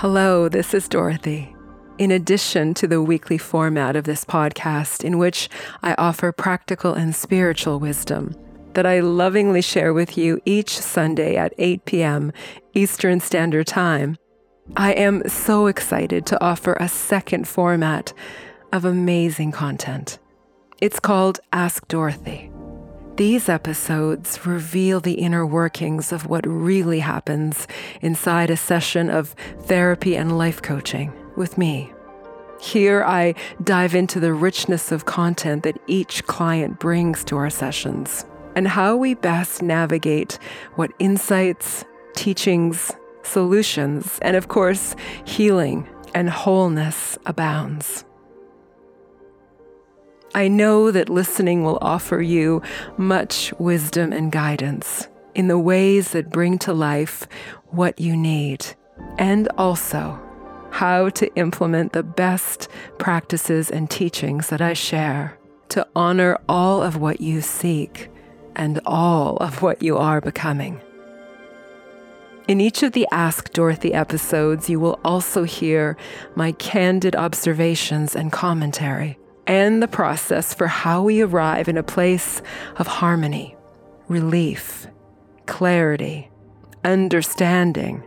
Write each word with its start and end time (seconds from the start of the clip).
Hello, 0.00 0.48
this 0.48 0.74
is 0.74 0.88
Dorothy. 0.88 1.56
In 1.98 2.12
addition 2.12 2.72
to 2.74 2.86
the 2.86 3.02
weekly 3.02 3.36
format 3.36 3.96
of 3.96 4.04
this 4.04 4.24
podcast, 4.24 5.02
in 5.02 5.18
which 5.18 5.48
I 5.82 5.96
offer 5.98 6.30
practical 6.30 6.94
and 6.94 7.12
spiritual 7.12 7.80
wisdom 7.80 8.36
that 8.74 8.86
I 8.86 9.00
lovingly 9.00 9.60
share 9.60 9.92
with 9.92 10.16
you 10.16 10.40
each 10.44 10.78
Sunday 10.78 11.34
at 11.34 11.52
8 11.58 11.84
p.m. 11.84 12.32
Eastern 12.74 13.18
Standard 13.18 13.66
Time, 13.66 14.16
I 14.76 14.92
am 14.92 15.28
so 15.28 15.66
excited 15.66 16.26
to 16.26 16.40
offer 16.40 16.76
a 16.78 16.88
second 16.88 17.48
format 17.48 18.12
of 18.72 18.84
amazing 18.84 19.50
content. 19.50 20.20
It's 20.80 21.00
called 21.00 21.40
Ask 21.52 21.88
Dorothy. 21.88 22.47
These 23.18 23.48
episodes 23.48 24.46
reveal 24.46 25.00
the 25.00 25.14
inner 25.14 25.44
workings 25.44 26.12
of 26.12 26.28
what 26.28 26.46
really 26.46 27.00
happens 27.00 27.66
inside 28.00 28.48
a 28.48 28.56
session 28.56 29.10
of 29.10 29.30
therapy 29.62 30.16
and 30.16 30.38
life 30.38 30.62
coaching 30.62 31.12
with 31.34 31.58
me. 31.58 31.92
Here, 32.60 33.02
I 33.02 33.34
dive 33.64 33.96
into 33.96 34.20
the 34.20 34.32
richness 34.32 34.92
of 34.92 35.06
content 35.06 35.64
that 35.64 35.80
each 35.88 36.26
client 36.26 36.78
brings 36.78 37.24
to 37.24 37.36
our 37.36 37.50
sessions 37.50 38.24
and 38.54 38.68
how 38.68 38.94
we 38.94 39.14
best 39.14 39.62
navigate 39.62 40.38
what 40.76 40.92
insights, 41.00 41.84
teachings, 42.14 42.92
solutions, 43.24 44.20
and 44.22 44.36
of 44.36 44.46
course, 44.46 44.94
healing 45.24 45.88
and 46.14 46.30
wholeness 46.30 47.18
abounds. 47.26 48.04
I 50.34 50.48
know 50.48 50.90
that 50.90 51.08
listening 51.08 51.64
will 51.64 51.78
offer 51.80 52.20
you 52.20 52.62
much 52.96 53.52
wisdom 53.58 54.12
and 54.12 54.30
guidance 54.30 55.08
in 55.34 55.48
the 55.48 55.58
ways 55.58 56.10
that 56.10 56.30
bring 56.30 56.58
to 56.58 56.72
life 56.74 57.26
what 57.70 57.98
you 57.98 58.16
need, 58.16 58.66
and 59.18 59.48
also 59.56 60.20
how 60.70 61.08
to 61.10 61.34
implement 61.34 61.92
the 61.92 62.02
best 62.02 62.68
practices 62.98 63.70
and 63.70 63.90
teachings 63.90 64.48
that 64.48 64.60
I 64.60 64.74
share 64.74 65.38
to 65.70 65.86
honor 65.96 66.38
all 66.48 66.82
of 66.82 66.96
what 66.96 67.20
you 67.20 67.40
seek 67.40 68.10
and 68.54 68.80
all 68.84 69.36
of 69.38 69.62
what 69.62 69.82
you 69.82 69.96
are 69.96 70.20
becoming. 70.20 70.80
In 72.48 72.60
each 72.60 72.82
of 72.82 72.92
the 72.92 73.06
Ask 73.12 73.52
Dorothy 73.52 73.92
episodes, 73.92 74.70
you 74.70 74.80
will 74.80 74.98
also 75.04 75.44
hear 75.44 75.96
my 76.34 76.52
candid 76.52 77.14
observations 77.14 78.16
and 78.16 78.32
commentary 78.32 79.18
and 79.48 79.82
the 79.82 79.88
process 79.88 80.52
for 80.52 80.66
how 80.66 81.02
we 81.02 81.22
arrive 81.22 81.68
in 81.68 81.78
a 81.78 81.82
place 81.82 82.42
of 82.76 82.86
harmony, 82.86 83.56
relief, 84.06 84.86
clarity, 85.46 86.30
understanding, 86.84 88.04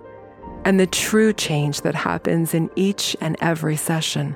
and 0.64 0.80
the 0.80 0.86
true 0.86 1.34
change 1.34 1.81
that 1.81 1.95
happens 1.95 2.53
in 2.53 2.69
each 2.75 3.17
and 3.19 3.36
every 3.42 3.75
session 3.75 4.36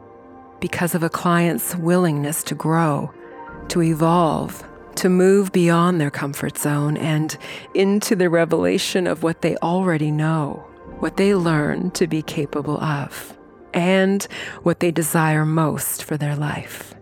because 0.60 0.96
of 0.96 1.04
a 1.04 1.10
client's 1.10 1.76
willingness 1.76 2.42
to 2.42 2.56
grow, 2.56 3.14
to 3.68 3.84
evolve, 3.84 4.64
to 4.96 5.08
move 5.08 5.52
beyond 5.52 6.02
their 6.02 6.10
comfort 6.10 6.58
zone 6.58 6.98
and 6.98 7.38
into 7.76 8.16
the 8.16 8.30
revelation 8.32 9.06
of 9.06 9.22
what 9.22 9.42
they 9.42 9.56
already 9.58 10.10
know, 10.10 10.66
what 10.98 11.18
they 11.18 11.36
learn 11.36 11.92
to 11.92 12.08
be 12.08 12.24
capable 12.24 12.82
of, 12.82 13.38
and 13.76 14.24
what 14.64 14.80
they 14.80 14.90
desire 14.90 15.46
most 15.46 16.04
for 16.04 16.18
their 16.18 16.36
life. 16.36 16.95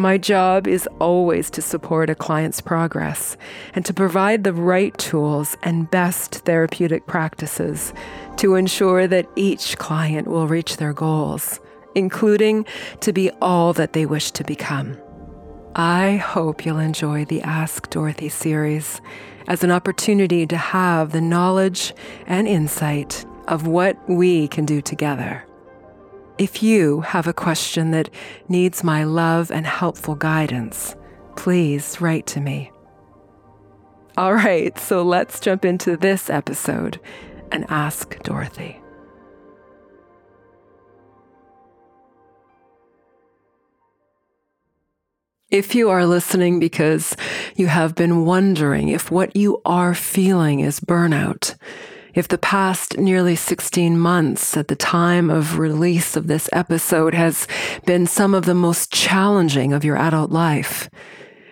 My 0.00 0.16
job 0.16 0.66
is 0.66 0.88
always 0.98 1.50
to 1.50 1.60
support 1.60 2.08
a 2.08 2.14
client's 2.14 2.62
progress 2.62 3.36
and 3.74 3.84
to 3.84 3.92
provide 3.92 4.44
the 4.44 4.54
right 4.54 4.96
tools 4.96 5.58
and 5.62 5.90
best 5.90 6.36
therapeutic 6.46 7.06
practices 7.06 7.92
to 8.38 8.54
ensure 8.54 9.06
that 9.06 9.28
each 9.36 9.76
client 9.76 10.26
will 10.26 10.48
reach 10.48 10.78
their 10.78 10.94
goals, 10.94 11.60
including 11.94 12.64
to 13.00 13.12
be 13.12 13.30
all 13.42 13.74
that 13.74 13.92
they 13.92 14.06
wish 14.06 14.30
to 14.30 14.42
become. 14.42 14.96
I 15.76 16.16
hope 16.16 16.64
you'll 16.64 16.78
enjoy 16.78 17.26
the 17.26 17.42
Ask 17.42 17.90
Dorothy 17.90 18.30
series 18.30 19.02
as 19.48 19.62
an 19.62 19.70
opportunity 19.70 20.46
to 20.46 20.56
have 20.56 21.12
the 21.12 21.20
knowledge 21.20 21.92
and 22.26 22.48
insight 22.48 23.26
of 23.48 23.66
what 23.66 23.98
we 24.08 24.48
can 24.48 24.64
do 24.64 24.80
together. 24.80 25.44
If 26.40 26.62
you 26.62 27.02
have 27.02 27.26
a 27.26 27.34
question 27.34 27.90
that 27.90 28.08
needs 28.48 28.82
my 28.82 29.04
love 29.04 29.50
and 29.50 29.66
helpful 29.66 30.14
guidance, 30.14 30.96
please 31.36 32.00
write 32.00 32.26
to 32.28 32.40
me. 32.40 32.72
All 34.16 34.32
right, 34.32 34.78
so 34.78 35.02
let's 35.02 35.38
jump 35.38 35.66
into 35.66 35.98
this 35.98 36.30
episode 36.30 36.98
and 37.52 37.66
ask 37.68 38.18
Dorothy. 38.22 38.80
If 45.50 45.74
you 45.74 45.90
are 45.90 46.06
listening 46.06 46.58
because 46.58 47.14
you 47.54 47.66
have 47.66 47.94
been 47.94 48.24
wondering 48.24 48.88
if 48.88 49.10
what 49.10 49.36
you 49.36 49.60
are 49.66 49.92
feeling 49.92 50.60
is 50.60 50.80
burnout, 50.80 51.54
if 52.20 52.28
the 52.28 52.36
past 52.36 52.98
nearly 52.98 53.34
16 53.34 53.98
months 53.98 54.54
at 54.54 54.68
the 54.68 54.76
time 54.76 55.30
of 55.30 55.58
release 55.58 56.16
of 56.16 56.26
this 56.26 56.50
episode 56.52 57.14
has 57.14 57.48
been 57.86 58.06
some 58.06 58.34
of 58.34 58.44
the 58.44 58.52
most 58.52 58.92
challenging 58.92 59.72
of 59.72 59.86
your 59.86 59.96
adult 59.96 60.30
life, 60.30 60.90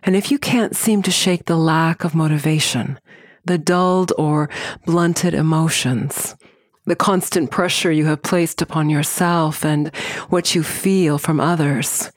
and 0.02 0.14
if 0.14 0.30
you 0.30 0.38
can't 0.38 0.76
seem 0.76 1.00
to 1.00 1.10
shake 1.10 1.46
the 1.46 1.56
lack 1.56 2.04
of 2.04 2.14
motivation, 2.14 3.00
the 3.46 3.56
dulled 3.56 4.12
or 4.18 4.50
blunted 4.84 5.32
emotions, 5.32 6.36
the 6.84 6.94
constant 6.94 7.50
pressure 7.50 7.90
you 7.90 8.04
have 8.04 8.20
placed 8.22 8.60
upon 8.60 8.90
yourself 8.90 9.64
and 9.64 9.90
what 10.28 10.54
you 10.54 10.62
feel 10.62 11.16
from 11.16 11.40
others, 11.40 12.12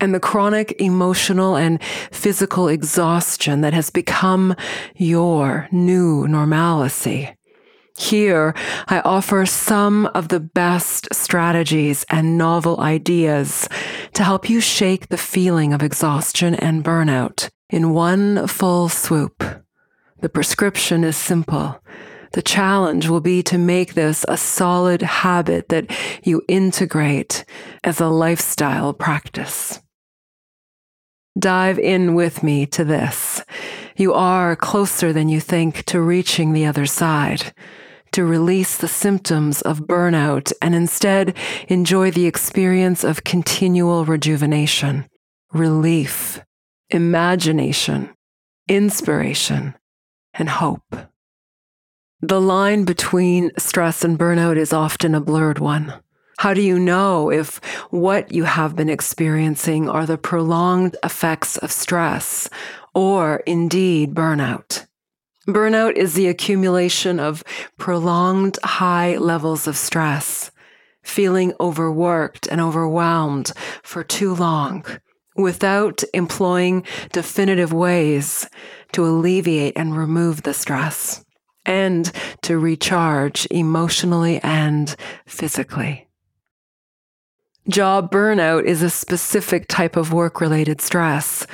and 0.00 0.14
the 0.14 0.20
chronic 0.20 0.78
emotional 0.78 1.56
and 1.56 1.82
physical 2.12 2.68
exhaustion 2.68 3.62
that 3.62 3.72
has 3.72 3.88
become 3.88 4.54
your 4.96 5.66
new 5.72 6.28
normalcy, 6.28 7.32
here, 7.98 8.54
I 8.88 9.00
offer 9.00 9.46
some 9.46 10.06
of 10.06 10.28
the 10.28 10.40
best 10.40 11.08
strategies 11.12 12.04
and 12.10 12.36
novel 12.36 12.80
ideas 12.80 13.68
to 14.14 14.24
help 14.24 14.50
you 14.50 14.60
shake 14.60 15.08
the 15.08 15.16
feeling 15.16 15.72
of 15.72 15.82
exhaustion 15.82 16.54
and 16.54 16.84
burnout 16.84 17.48
in 17.70 17.92
one 17.92 18.46
full 18.46 18.88
swoop. 18.88 19.42
The 20.20 20.28
prescription 20.28 21.04
is 21.04 21.16
simple. 21.16 21.82
The 22.32 22.42
challenge 22.42 23.08
will 23.08 23.20
be 23.20 23.42
to 23.44 23.58
make 23.58 23.94
this 23.94 24.24
a 24.28 24.36
solid 24.36 25.02
habit 25.02 25.68
that 25.70 25.90
you 26.22 26.42
integrate 26.48 27.44
as 27.82 28.00
a 28.00 28.08
lifestyle 28.08 28.92
practice. 28.92 29.80
Dive 31.38 31.78
in 31.78 32.14
with 32.14 32.42
me 32.42 32.66
to 32.66 32.84
this. 32.84 33.42
You 33.96 34.12
are 34.12 34.56
closer 34.56 35.12
than 35.12 35.28
you 35.28 35.40
think 35.40 35.84
to 35.86 36.00
reaching 36.00 36.52
the 36.52 36.66
other 36.66 36.86
side 36.86 37.52
to 38.12 38.24
release 38.24 38.76
the 38.76 38.88
symptoms 38.88 39.62
of 39.62 39.80
burnout 39.80 40.52
and 40.60 40.74
instead 40.74 41.36
enjoy 41.68 42.10
the 42.10 42.26
experience 42.26 43.04
of 43.04 43.24
continual 43.24 44.04
rejuvenation, 44.04 45.08
relief, 45.52 46.40
imagination, 46.90 48.10
inspiration, 48.68 49.74
and 50.34 50.48
hope. 50.48 50.96
The 52.20 52.40
line 52.40 52.84
between 52.84 53.50
stress 53.58 54.02
and 54.02 54.18
burnout 54.18 54.56
is 54.56 54.72
often 54.72 55.14
a 55.14 55.20
blurred 55.20 55.58
one. 55.58 55.92
How 56.38 56.54
do 56.54 56.60
you 56.60 56.78
know 56.78 57.30
if 57.30 57.56
what 57.90 58.32
you 58.32 58.44
have 58.44 58.76
been 58.76 58.88
experiencing 58.88 59.88
are 59.88 60.04
the 60.04 60.18
prolonged 60.18 60.96
effects 61.02 61.56
of 61.58 61.72
stress 61.72 62.48
or 62.94 63.42
indeed 63.46 64.14
burnout? 64.14 64.86
Burnout 65.46 65.94
is 65.94 66.14
the 66.14 66.26
accumulation 66.26 67.20
of 67.20 67.44
prolonged 67.76 68.58
high 68.64 69.16
levels 69.16 69.68
of 69.68 69.76
stress, 69.76 70.50
feeling 71.04 71.52
overworked 71.60 72.48
and 72.48 72.60
overwhelmed 72.60 73.52
for 73.84 74.02
too 74.02 74.34
long 74.34 74.84
without 75.36 76.02
employing 76.14 76.84
definitive 77.12 77.72
ways 77.72 78.48
to 78.92 79.06
alleviate 79.06 79.74
and 79.76 79.96
remove 79.96 80.42
the 80.42 80.54
stress 80.54 81.24
and 81.64 82.10
to 82.42 82.58
recharge 82.58 83.46
emotionally 83.50 84.40
and 84.42 84.96
physically. 85.26 86.08
Job 87.68 88.10
burnout 88.10 88.64
is 88.64 88.82
a 88.82 88.90
specific 88.90 89.68
type 89.68 89.96
of 89.96 90.12
work 90.12 90.40
related 90.40 90.80
stress 90.80 91.46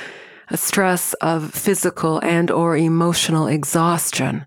a 0.52 0.56
stress 0.56 1.14
of 1.14 1.52
physical 1.52 2.20
and 2.20 2.50
or 2.50 2.76
emotional 2.76 3.46
exhaustion 3.46 4.46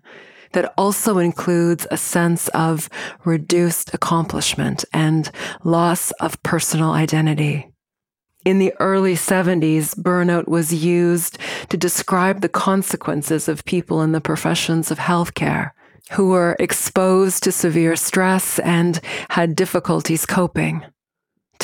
that 0.52 0.72
also 0.78 1.18
includes 1.18 1.86
a 1.90 1.96
sense 1.96 2.48
of 2.48 2.88
reduced 3.24 3.92
accomplishment 3.92 4.84
and 4.92 5.30
loss 5.64 6.12
of 6.12 6.40
personal 6.42 6.92
identity. 6.92 7.68
In 8.44 8.60
the 8.60 8.72
early 8.78 9.14
70s, 9.14 9.96
burnout 9.96 10.46
was 10.46 10.72
used 10.72 11.36
to 11.68 11.76
describe 11.76 12.40
the 12.40 12.48
consequences 12.48 13.48
of 13.48 13.64
people 13.64 14.00
in 14.02 14.12
the 14.12 14.20
professions 14.20 14.92
of 14.92 14.98
healthcare, 14.98 15.72
who 16.12 16.28
were 16.28 16.56
exposed 16.60 17.42
to 17.42 17.50
severe 17.50 17.96
stress 17.96 18.60
and 18.60 19.00
had 19.30 19.56
difficulties 19.56 20.24
coping. 20.24 20.84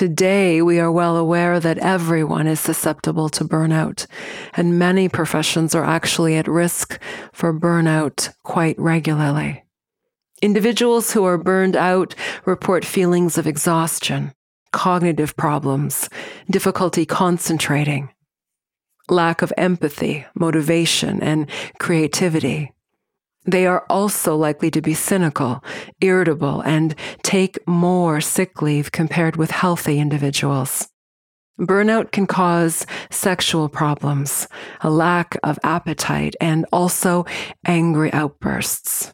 Today, 0.03 0.61
we 0.63 0.81
are 0.81 0.91
well 0.91 1.17
aware 1.17 1.61
that 1.61 1.79
everyone 1.79 2.49
is 2.49 2.59
susceptible 2.59 3.29
to 3.29 3.45
burnout, 3.45 4.09
and 4.53 4.77
many 4.77 5.09
professions 5.09 5.77
are 5.77 5.85
actually 5.85 6.35
at 6.35 6.49
risk 6.49 7.01
for 7.33 7.57
burnout 7.57 8.35
quite 8.43 8.77
regularly. 8.81 9.63
Individuals 10.43 11.13
who 11.13 11.23
are 11.23 11.39
burned 11.39 11.77
out 11.77 12.17
report 12.45 12.85
feelings 12.85 13.39
of 13.39 13.47
exhaustion, 13.47 14.33
cognitive 14.73 15.37
problems, 15.37 16.09
difficulty 16.51 17.07
concentrating, 17.07 18.09
lack 19.09 19.41
of 19.41 19.53
empathy, 19.57 20.27
motivation, 20.35 21.23
and 21.23 21.49
creativity. 21.79 22.73
They 23.45 23.67
are 23.67 23.85
also 23.91 24.37
likely 24.37 24.71
to 24.71 24.81
be 24.81 24.95
cynical, 24.95 25.65
irritable, 26.01 26.61
and 26.61 26.95
take 27.23 27.59
more 27.67 28.21
sick 28.21 28.63
leave 28.63 28.93
compared 28.93 29.37
with 29.37 29.51
healthy 29.51 29.99
individuals. 29.99 30.89
Burnout 31.61 32.13
can 32.13 32.27
cause 32.27 32.87
sexual 33.11 33.69
problems, 33.69 34.49
a 34.81 34.91
lack 34.91 35.37
of 35.43 35.59
appetite, 35.63 36.35
and 36.41 36.67
also 36.73 37.27
angry 37.67 38.13
outbursts. 38.13 39.13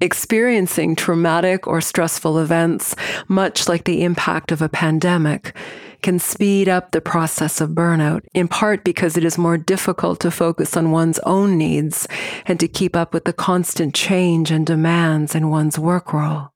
Experiencing 0.00 0.94
traumatic 0.94 1.66
or 1.66 1.80
stressful 1.80 2.38
events, 2.38 2.94
much 3.28 3.68
like 3.68 3.84
the 3.84 4.04
impact 4.04 4.52
of 4.52 4.60
a 4.60 4.68
pandemic, 4.68 5.56
can 6.02 6.18
speed 6.18 6.68
up 6.68 6.90
the 6.90 7.00
process 7.00 7.60
of 7.60 7.70
burnout, 7.70 8.22
in 8.34 8.48
part 8.48 8.84
because 8.84 9.16
it 9.16 9.24
is 9.24 9.38
more 9.38 9.58
difficult 9.58 10.20
to 10.20 10.30
focus 10.30 10.76
on 10.76 10.90
one's 10.90 11.18
own 11.20 11.56
needs 11.56 12.06
and 12.46 12.58
to 12.60 12.68
keep 12.68 12.96
up 12.96 13.12
with 13.12 13.24
the 13.24 13.32
constant 13.32 13.94
change 13.94 14.50
and 14.50 14.66
demands 14.66 15.34
in 15.34 15.50
one's 15.50 15.78
work 15.78 16.12
role. 16.12 16.50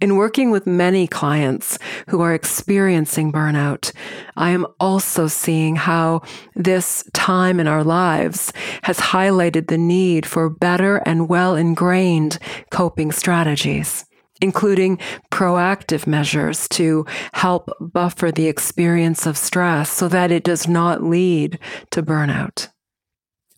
In 0.00 0.16
working 0.16 0.50
with 0.50 0.66
many 0.66 1.06
clients 1.06 1.78
who 2.08 2.22
are 2.22 2.32
experiencing 2.32 3.32
burnout, 3.32 3.92
I 4.34 4.50
am 4.50 4.66
also 4.80 5.26
seeing 5.26 5.76
how 5.76 6.22
this 6.56 7.04
time 7.12 7.60
in 7.60 7.66
our 7.66 7.84
lives 7.84 8.50
has 8.82 8.98
highlighted 8.98 9.68
the 9.68 9.76
need 9.76 10.24
for 10.24 10.48
better 10.48 10.96
and 11.04 11.28
well 11.28 11.54
ingrained 11.54 12.38
coping 12.70 13.12
strategies 13.12 14.06
including 14.40 14.98
proactive 15.30 16.06
measures 16.06 16.68
to 16.70 17.06
help 17.32 17.70
buffer 17.80 18.32
the 18.32 18.48
experience 18.48 19.26
of 19.26 19.36
stress 19.36 19.90
so 19.90 20.08
that 20.08 20.30
it 20.30 20.44
does 20.44 20.66
not 20.66 21.02
lead 21.02 21.58
to 21.90 22.02
burnout. 22.02 22.68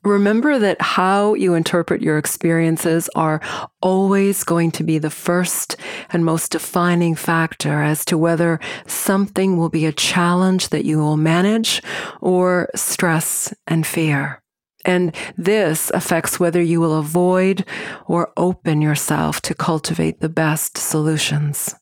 Remember 0.05 0.59
that 0.59 0.83
how 0.83 1.35
you 1.35 1.55
interpret 1.55 2.03
your 2.03 2.19
experiences 2.19 3.09
are 3.15 3.41
always 3.81 4.43
going 4.43 4.73
to 4.73 4.83
be 4.83 4.99
the 4.99 5.11
first 5.11 5.77
and 6.11 6.25
most 6.25 6.51
defining 6.51 7.15
factor 7.15 7.83
as 7.83 8.05
to 8.07 8.19
whether 8.19 8.59
something 8.85 9.57
will 9.57 9.69
be 9.69 9.87
a 9.87 9.93
challenge 9.93 10.71
that 10.71 10.85
you 10.85 10.99
will 10.99 11.17
manage 11.17 11.81
or 12.21 12.69
stress 12.75 13.55
and 13.69 13.87
fear. 13.87 14.42
And 14.85 15.15
this 15.37 15.91
affects 15.95 16.41
whether 16.41 16.61
you 16.61 16.81
will 16.81 16.99
avoid 16.99 17.65
or 18.07 18.33
open 18.37 18.83
yourself 18.83 19.41
to 19.43 19.55
cultivate 19.55 20.21
the 20.21 20.29
best 20.29 20.77
solutions. 20.77 21.75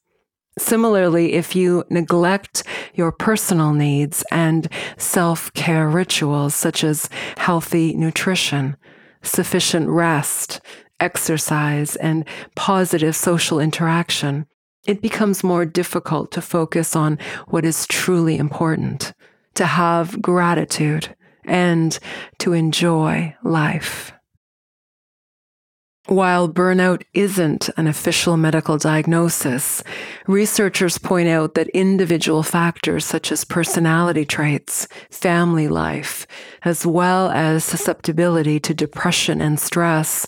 Similarly, 0.59 1.33
if 1.35 1.57
you 1.57 1.85
neglect 1.89 2.65
your 2.95 3.13
personal 3.13 3.73
needs 3.73 4.25
and 4.31 4.69
self 4.99 5.53
care 5.55 5.89
rituals, 5.89 6.55
such 6.55 6.85
as 6.85 7.09
healthy 7.39 7.95
nutrition, 7.95 8.77
sufficient 9.23 9.89
rest, 9.89 10.61
exercise, 10.99 11.97
and 11.97 12.27
positive 12.57 13.17
social 13.17 13.59
interaction, 13.59 14.47
it 14.87 15.01
becomes 15.01 15.45
more 15.45 15.65
difficult 15.65 16.31
to 16.33 16.43
focus 16.43 16.97
on 16.97 17.19
what 17.49 17.65
is 17.65 17.87
truly 17.87 18.37
important, 18.37 19.15
to 19.55 19.67
have 19.67 20.21
gratitude, 20.21 21.15
and 21.45 21.99
to 22.39 22.53
enjoy 22.53 23.35
life. 23.43 24.13
While 26.07 26.49
burnout 26.49 27.05
isn't 27.15 27.69
an 27.77 27.87
official 27.87 28.37
medical 28.37 28.79
diagnosis, 28.79 29.85
researchers 30.27 30.99
point 30.99 31.29
out 31.29 31.55
that 31.55 31.69
individual 31.69 32.43
factors 32.43 33.05
such 33.05 33.31
as 33.31 33.45
personality 33.45 34.25
traits, 34.25 34.89
family 35.11 35.69
life, 35.69 36.27
as 36.65 36.85
well 36.85 37.31
as 37.31 37.65
susceptibility 37.65 38.59
to 38.59 38.75
depression 38.75 39.41
and 39.41 39.61
stress, 39.61 40.27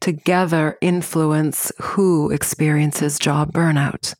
together 0.00 0.78
influence 0.80 1.72
who 1.80 2.30
experiences 2.30 3.18
job 3.18 3.52
burnout. 3.52 4.14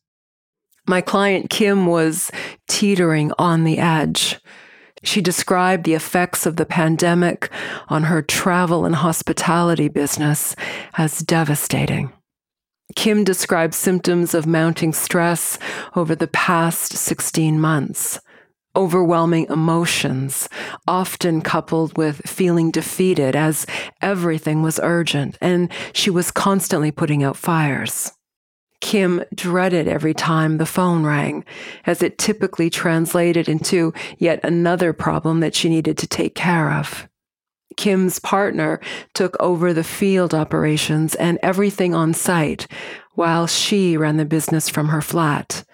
My 0.89 1.01
client 1.01 1.49
Kim 1.49 1.87
was 1.87 2.31
teetering 2.67 3.31
on 3.39 3.63
the 3.63 3.79
edge. 3.79 4.41
She 5.05 5.21
described 5.21 5.85
the 5.85 5.95
effects 5.95 6.47
of 6.47 6.57
the 6.57 6.67
pandemic 6.67 7.51
on 7.89 8.05
her 8.05 8.23
travel 8.23 8.85
and 8.85 8.97
hospitality 8.97 9.89
business 9.89 10.57
as 10.97 11.21
devastating. 11.21 12.13
Kim 12.97 13.25
described 13.25 13.75
symptoms 13.75 14.35
of 14.35 14.47
mounting 14.47 14.93
stress 14.93 15.59
over 15.95 16.15
the 16.15 16.29
past 16.29 16.97
16 16.97 17.61
months. 17.61 18.19
Overwhelming 18.77 19.47
emotions, 19.51 20.49
often 20.89 21.41
coupled 21.41 21.97
with 21.97 22.23
feeling 22.27 22.71
defeated 22.71 23.37
as 23.37 23.67
everything 24.03 24.63
was 24.63 24.81
urgent 24.83 25.39
and 25.41 25.71
she 25.93 26.11
was 26.11 26.33
constantly 26.33 26.91
putting 26.91 27.23
out 27.23 27.37
fires. 27.37 28.11
Kim 28.85 29.25
dreaded 29.35 29.89
every 29.89 30.13
time 30.13 30.59
the 30.59 30.67
phone 30.67 31.07
rang, 31.07 31.43
as 31.87 32.03
it 32.03 32.19
typically 32.19 32.69
translated 32.69 33.49
into 33.49 33.95
yet 34.19 34.41
another 34.45 34.93
problem 34.93 35.41
that 35.41 35.55
she 35.55 35.71
needed 35.71 35.97
to 35.97 36.07
take 36.07 36.35
care 36.35 36.71
of. 36.71 37.09
Kim's 37.79 38.19
partner 38.19 38.81
took 39.15 39.39
over 39.41 39.73
the 39.73 39.83
field 39.83 40.35
operations 40.35 41.15
and 41.15 41.39
everything 41.43 41.95
on 41.95 42.13
site, 42.13 42.67
while 43.13 43.47
she 43.47 43.97
ran 43.97 44.19
the 44.19 44.27
business 44.27 44.69
from 44.69 44.89
her 44.89 45.01
flat. 45.01 45.65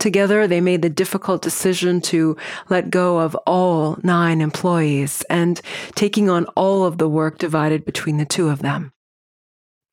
Together, 0.00 0.48
they 0.48 0.60
made 0.60 0.82
the 0.82 0.90
difficult 0.90 1.40
decision 1.40 2.00
to 2.00 2.36
let 2.68 2.90
go 2.90 3.20
of 3.20 3.36
all 3.46 4.00
nine 4.02 4.40
employees 4.40 5.22
and 5.30 5.60
taking 5.94 6.28
on 6.28 6.44
all 6.56 6.84
of 6.84 6.98
the 6.98 7.08
work 7.08 7.38
divided 7.38 7.84
between 7.84 8.16
the 8.16 8.26
two 8.26 8.48
of 8.48 8.62
them. 8.62 8.92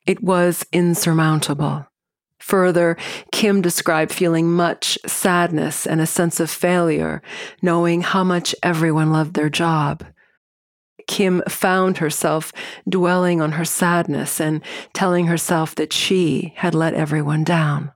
It 0.04 0.20
was 0.20 0.66
insurmountable. 0.72 1.86
Further, 2.40 2.96
Kim 3.32 3.60
described 3.60 4.12
feeling 4.12 4.50
much 4.50 4.98
sadness 5.06 5.86
and 5.86 6.00
a 6.00 6.06
sense 6.06 6.38
of 6.38 6.50
failure, 6.50 7.22
knowing 7.62 8.02
how 8.02 8.22
much 8.22 8.54
everyone 8.62 9.10
loved 9.10 9.34
their 9.34 9.50
job. 9.50 10.04
Kim 11.06 11.42
found 11.48 11.98
herself 11.98 12.52
dwelling 12.88 13.40
on 13.40 13.52
her 13.52 13.64
sadness 13.64 14.40
and 14.40 14.60
telling 14.92 15.26
herself 15.26 15.74
that 15.76 15.92
she 15.92 16.52
had 16.56 16.74
let 16.74 16.94
everyone 16.94 17.44
down. 17.44 17.92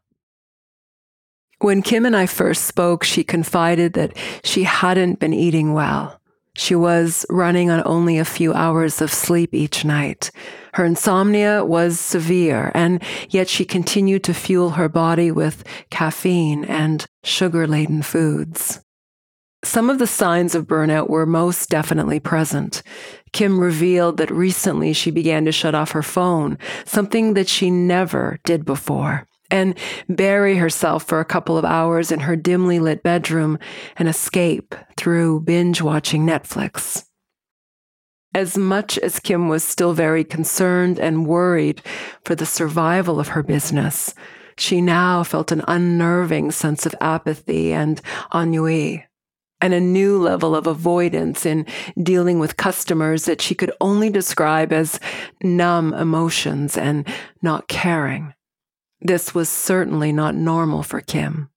When 1.59 1.83
Kim 1.83 2.07
and 2.07 2.17
I 2.17 2.27
first 2.27 2.65
spoke, 2.65 3.05
she 3.05 3.23
confided 3.23 3.93
that 3.93 4.17
she 4.43 4.63
hadn't 4.63 5.19
been 5.19 5.35
eating 5.35 5.75
well. 5.75 6.21
She 6.55 6.75
was 6.75 7.27
running 7.29 7.71
on 7.71 7.83
only 7.85 8.19
a 8.19 8.25
few 8.25 8.53
hours 8.55 9.03
of 9.03 9.13
sleep 9.13 9.55
each 9.55 9.85
night. 9.85 10.31
Her 10.75 10.85
insomnia 10.85 11.65
was 11.65 11.99
severe, 11.99 12.71
and 12.75 13.03
yet 13.29 13.49
she 13.49 13.65
continued 13.65 14.25
to 14.25 14.35
fuel 14.35 14.71
her 14.71 14.89
body 14.89 15.31
with 15.31 15.65
caffeine 15.91 16.65
and 16.65 17.05
sugar 17.23 17.67
laden 17.67 18.03
foods. 18.03 18.81
Some 19.63 19.91
of 19.91 19.99
the 19.99 20.07
signs 20.07 20.55
of 20.55 20.67
burnout 20.67 21.11
were 21.11 21.27
most 21.27 21.69
definitely 21.69 22.19
present. 22.19 22.83
Kim 23.33 23.61
revealed 23.61 24.17
that 24.17 24.31
recently 24.31 24.93
she 24.95 25.11
began 25.11 25.45
to 25.45 25.53
shut 25.53 25.75
off 25.75 25.91
her 25.91 26.03
phone, 26.03 26.57
something 26.87 27.35
that 27.35 27.49
she 27.49 27.71
never 27.71 28.39
did 28.45 28.65
before 28.65 29.27
and 29.51 29.77
bury 30.09 30.57
herself 30.57 31.05
for 31.05 31.21
a 31.21 31.25
couple 31.25 31.59
of 31.59 31.65
hours 31.65 32.13
in 32.13 32.21
her 32.21 32.37
dimly 32.37 32.79
lit 32.79 33.03
bedroom 33.03 33.59
and 33.97 34.09
escape 34.09 34.75
through 34.97 35.41
binge 35.41 35.83
watching 35.83 36.25
Netflix. 36.25 37.10
As 38.35 38.57
much 38.57 38.97
as 38.99 39.19
Kim 39.19 39.49
was 39.49 39.65
still 39.65 39.93
very 39.93 40.23
concerned 40.23 41.01
and 41.01 41.27
worried 41.27 41.83
for 42.25 42.35
the 42.35 42.47
survival 42.47 43.19
of 43.19 43.29
her 43.29 43.43
business, 43.43 44.15
she 44.57 44.81
now 44.81 45.25
felt 45.25 45.51
an 45.51 45.65
unnerving 45.67 46.53
sense 46.53 46.87
of 46.87 46.95
apathy 47.01 47.73
and 47.73 48.01
ennui, 48.33 49.05
and 49.61 49.75
a 49.75 49.81
new 49.81 50.17
level 50.19 50.55
of 50.55 50.67
avoidance 50.67 51.45
in 51.45 51.67
dealing 52.01 52.39
with 52.39 52.57
customers 52.57 53.25
that 53.25 53.41
she 53.41 53.55
could 53.55 53.73
only 53.81 54.11
describe 54.11 54.73
as 54.73 55.01
numb 55.43 55.93
emotions 55.95 56.77
and 56.77 57.09
not 57.43 57.69
caring. 57.69 58.33
This 59.01 59.35
was 59.35 59.49
certainly 59.49 60.13
not 60.13 60.35
normal 60.35 60.83
for 60.83 61.01
Kim. 61.01 61.51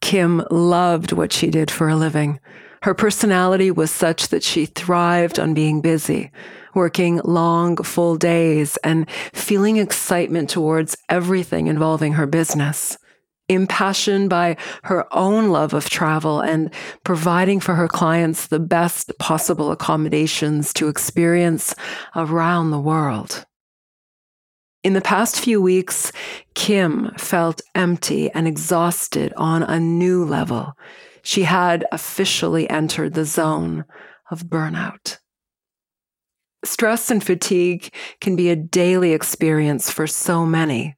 Kim 0.00 0.42
loved 0.50 1.12
what 1.12 1.32
she 1.32 1.50
did 1.50 1.70
for 1.70 1.88
a 1.88 1.96
living. 1.96 2.40
Her 2.82 2.94
personality 2.94 3.70
was 3.70 3.90
such 3.90 4.28
that 4.28 4.42
she 4.42 4.66
thrived 4.66 5.38
on 5.38 5.54
being 5.54 5.80
busy, 5.80 6.30
working 6.74 7.20
long, 7.24 7.76
full 7.76 8.16
days 8.16 8.76
and 8.82 9.08
feeling 9.32 9.76
excitement 9.76 10.50
towards 10.50 10.96
everything 11.08 11.68
involving 11.68 12.14
her 12.14 12.26
business 12.26 12.98
impassioned 13.48 14.30
by 14.30 14.56
her 14.84 15.06
own 15.14 15.50
love 15.50 15.74
of 15.74 15.88
travel 15.88 16.40
and 16.40 16.72
providing 17.04 17.60
for 17.60 17.74
her 17.74 17.88
clients 17.88 18.46
the 18.46 18.60
best 18.60 19.12
possible 19.18 19.70
accommodations 19.70 20.72
to 20.72 20.88
experience 20.88 21.74
around 22.16 22.70
the 22.70 22.80
world. 22.80 23.44
In 24.82 24.94
the 24.94 25.00
past 25.00 25.38
few 25.38 25.62
weeks, 25.62 26.10
Kim 26.54 27.12
felt 27.16 27.60
empty 27.74 28.30
and 28.30 28.48
exhausted 28.48 29.32
on 29.36 29.62
a 29.62 29.78
new 29.78 30.24
level. 30.24 30.74
She 31.22 31.44
had 31.44 31.86
officially 31.92 32.68
entered 32.68 33.14
the 33.14 33.24
zone 33.24 33.84
of 34.30 34.44
burnout. 34.44 35.18
Stress 36.64 37.10
and 37.10 37.22
fatigue 37.22 37.92
can 38.20 38.36
be 38.36 38.50
a 38.50 38.56
daily 38.56 39.12
experience 39.12 39.90
for 39.90 40.06
so 40.06 40.46
many. 40.46 40.96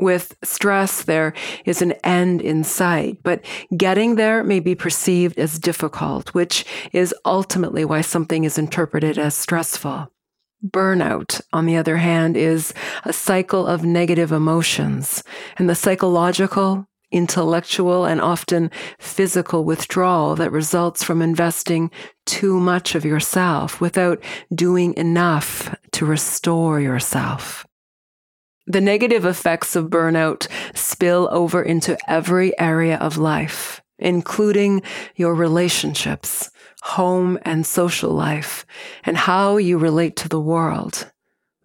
With 0.00 0.36
stress, 0.42 1.02
there 1.02 1.32
is 1.64 1.82
an 1.82 1.92
end 2.02 2.40
in 2.40 2.64
sight, 2.64 3.18
but 3.22 3.44
getting 3.76 4.16
there 4.16 4.42
may 4.42 4.58
be 4.58 4.74
perceived 4.74 5.38
as 5.38 5.58
difficult, 5.58 6.34
which 6.34 6.64
is 6.92 7.14
ultimately 7.24 7.84
why 7.84 8.00
something 8.00 8.44
is 8.44 8.58
interpreted 8.58 9.18
as 9.18 9.34
stressful. 9.34 10.10
Burnout, 10.66 11.40
on 11.52 11.66
the 11.66 11.76
other 11.76 11.98
hand, 11.98 12.36
is 12.36 12.72
a 13.04 13.12
cycle 13.12 13.66
of 13.66 13.84
negative 13.84 14.32
emotions, 14.32 15.22
and 15.56 15.68
the 15.68 15.74
psychological, 15.74 16.88
intellectual, 17.12 18.04
and 18.04 18.20
often 18.20 18.70
physical 18.98 19.64
withdrawal 19.64 20.34
that 20.36 20.50
results 20.50 21.02
from 21.04 21.22
investing 21.22 21.90
too 22.26 22.58
much 22.58 22.94
of 22.94 23.04
yourself 23.04 23.80
without 23.80 24.22
doing 24.54 24.94
enough 24.96 25.74
to 25.92 26.06
restore 26.06 26.80
yourself. 26.80 27.66
The 28.66 28.80
negative 28.80 29.24
effects 29.24 29.74
of 29.74 29.86
burnout 29.86 30.46
spill 30.74 31.28
over 31.32 31.62
into 31.62 31.98
every 32.08 32.58
area 32.60 32.96
of 32.96 33.18
life, 33.18 33.82
including 33.98 34.82
your 35.16 35.34
relationships, 35.34 36.50
home 36.82 37.38
and 37.42 37.66
social 37.66 38.12
life, 38.12 38.64
and 39.04 39.16
how 39.16 39.56
you 39.56 39.78
relate 39.78 40.16
to 40.16 40.28
the 40.28 40.40
world. 40.40 41.10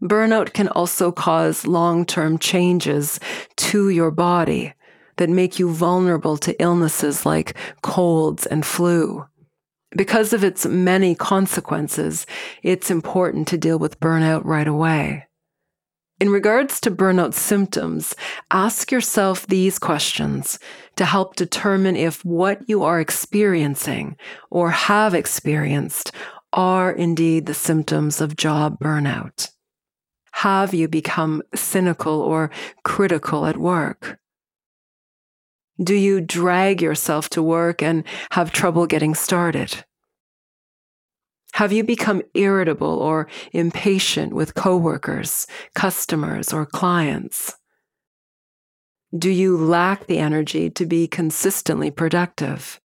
Burnout 0.02 0.54
can 0.54 0.68
also 0.70 1.12
cause 1.12 1.66
long 1.68 2.06
term 2.06 2.38
changes 2.38 3.20
to 3.58 3.90
your 3.90 4.12
body 4.12 4.74
that 5.18 5.30
make 5.30 5.60
you 5.60 5.70
vulnerable 5.70 6.38
to 6.38 6.60
illnesses 6.62 7.26
like 7.26 7.56
colds 7.82 8.46
and 8.46 8.66
flu. 8.66 9.26
Because 9.96 10.34
of 10.34 10.44
its 10.44 10.66
many 10.66 11.16
consequences, 11.16 12.26
it's 12.64 12.92
important 12.92 13.48
to 13.50 13.58
deal 13.58 13.80
with 13.80 14.00
burnout 14.00 14.44
right 14.44 14.68
away. 14.68 15.28
In 16.20 16.30
regards 16.32 16.80
to 16.82 16.92
burnout 16.92 17.36
symptoms, 17.36 18.16
ask 18.50 18.92
yourself 18.92 19.46
these 19.46 19.78
questions 19.78 20.58
to 20.96 21.06
help 21.06 21.36
determine 21.36 21.96
if 21.96 22.26
what 22.26 22.60
you 22.68 22.84
are 22.84 23.00
experiencing 23.00 24.18
or 24.50 24.72
have 24.72 25.14
experienced 25.14 26.12
are 26.54 26.92
indeed 26.92 27.46
the 27.46 27.54
symptoms 27.54 28.20
of 28.20 28.36
job 28.36 28.80
burnout. 28.80 29.50
Have 30.32 30.74
you 30.74 30.88
become 30.88 31.44
cynical 31.54 32.20
or 32.20 32.50
critical 32.84 33.46
at 33.46 33.58
work? 33.58 34.18
Do 35.82 35.94
you 35.94 36.22
drag 36.22 36.82
yourself 36.82 37.30
to 37.30 37.44
work 37.44 37.84
and 37.84 38.04
have 38.32 38.52
trouble 38.52 38.88
getting 38.88 39.14
started? 39.14 39.84
Have 41.54 41.72
you 41.72 41.84
become 41.84 42.24
irritable 42.34 43.00
or 43.00 43.28
impatient 43.52 44.34
with 44.34 44.56
coworkers, 44.56 45.48
customers, 45.76 46.52
or 46.52 46.66
clients? 46.66 47.56
Do 49.18 49.30
you 49.30 49.56
lack 49.58 50.08
the 50.08 50.18
energy 50.18 50.70
to 50.72 50.86
be 50.86 51.08
consistently 51.08 51.92
productive? 51.92 52.82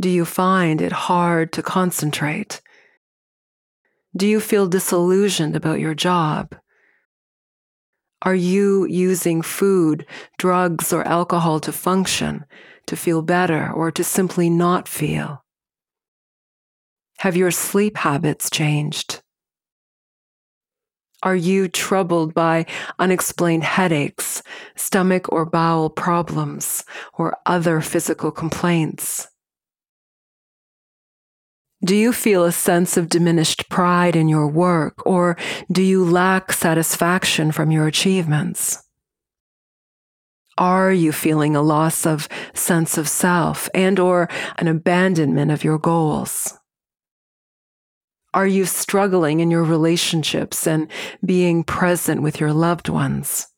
Do 0.00 0.08
you 0.08 0.24
find 0.24 0.80
it 0.80 0.92
hard 0.92 1.52
to 1.52 1.62
concentrate? 1.62 2.60
Do 4.16 4.26
you 4.26 4.40
feel 4.40 4.66
disillusioned 4.66 5.54
about 5.54 5.80
your 5.80 5.94
job? 5.94 6.54
Are 8.24 8.34
you 8.34 8.86
using 8.86 9.42
food, 9.42 10.06
drugs, 10.38 10.94
or 10.94 11.06
alcohol 11.06 11.60
to 11.60 11.72
function, 11.72 12.46
to 12.86 12.96
feel 12.96 13.20
better, 13.20 13.70
or 13.70 13.90
to 13.90 14.02
simply 14.02 14.48
not 14.48 14.88
feel? 14.88 15.44
Have 17.18 17.36
your 17.36 17.50
sleep 17.50 17.98
habits 17.98 18.48
changed? 18.48 19.20
Are 21.22 21.36
you 21.36 21.68
troubled 21.68 22.32
by 22.32 22.64
unexplained 22.98 23.64
headaches, 23.64 24.42
stomach 24.74 25.30
or 25.30 25.44
bowel 25.44 25.90
problems, 25.90 26.82
or 27.14 27.36
other 27.44 27.82
physical 27.82 28.30
complaints? 28.30 29.28
Do 31.84 31.94
you 31.94 32.14
feel 32.14 32.44
a 32.44 32.52
sense 32.52 32.96
of 32.96 33.10
diminished 33.10 33.68
pride 33.68 34.16
in 34.16 34.26
your 34.26 34.46
work, 34.46 35.04
or 35.04 35.36
do 35.70 35.82
you 35.82 36.02
lack 36.02 36.50
satisfaction 36.50 37.52
from 37.52 37.70
your 37.70 37.86
achievements? 37.86 38.82
Are 40.56 40.92
you 40.92 41.12
feeling 41.12 41.54
a 41.54 41.60
loss 41.60 42.06
of 42.06 42.26
sense 42.54 42.96
of 42.96 43.06
self 43.06 43.68
and 43.74 43.98
or 43.98 44.30
an 44.56 44.66
abandonment 44.66 45.50
of 45.50 45.62
your 45.62 45.78
goals? 45.78 46.56
Are 48.32 48.46
you 48.46 48.64
struggling 48.64 49.40
in 49.40 49.50
your 49.50 49.64
relationships 49.64 50.66
and 50.66 50.90
being 51.24 51.64
present 51.64 52.22
with 52.22 52.40
your 52.40 52.54
loved 52.54 52.88
ones? 52.88 53.48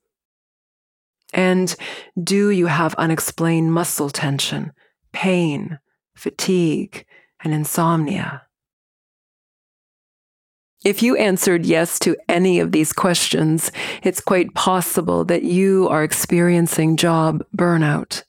And 1.33 1.73
do 2.21 2.49
you 2.49 2.65
have 2.65 2.93
unexplained 2.95 3.71
muscle 3.71 4.09
tension, 4.09 4.73
pain, 5.13 5.79
fatigue, 6.15 7.05
and 7.43 7.53
insomnia? 7.53 8.43
If 10.85 11.01
you 11.01 11.15
answered 11.17 11.65
yes 11.65 11.99
to 11.99 12.15
any 12.29 12.59
of 12.59 12.71
these 12.71 12.93
questions, 12.93 13.71
it's 14.03 14.21
quite 14.21 14.53
possible 14.53 15.25
that 15.25 15.43
you 15.43 15.87
are 15.89 16.03
experiencing 16.03 16.97
job 16.97 17.43
burnout. 17.55 18.23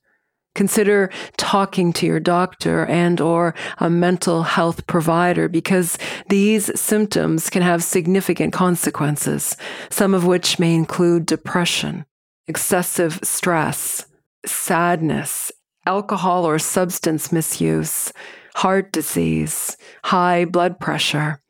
Consider 0.54 1.10
talking 1.36 1.92
to 1.92 2.06
your 2.06 2.18
doctor 2.18 2.84
and 2.86 3.20
or 3.20 3.54
a 3.78 3.88
mental 3.88 4.42
health 4.42 4.86
provider 4.88 5.48
because 5.48 5.98
these 6.30 6.68
symptoms 6.78 7.48
can 7.48 7.62
have 7.62 7.84
significant 7.84 8.52
consequences, 8.52 9.56
some 9.88 10.14
of 10.14 10.26
which 10.26 10.58
may 10.58 10.74
include 10.74 11.26
depression, 11.26 12.06
excessive 12.48 13.20
stress, 13.22 14.06
sadness, 14.46 15.52
alcohol 15.86 16.44
or 16.44 16.58
substance 16.58 17.30
misuse, 17.30 18.12
heart 18.58 18.90
disease, 18.90 19.76
high 20.02 20.44
blood 20.44 20.80
pressure, 20.80 21.40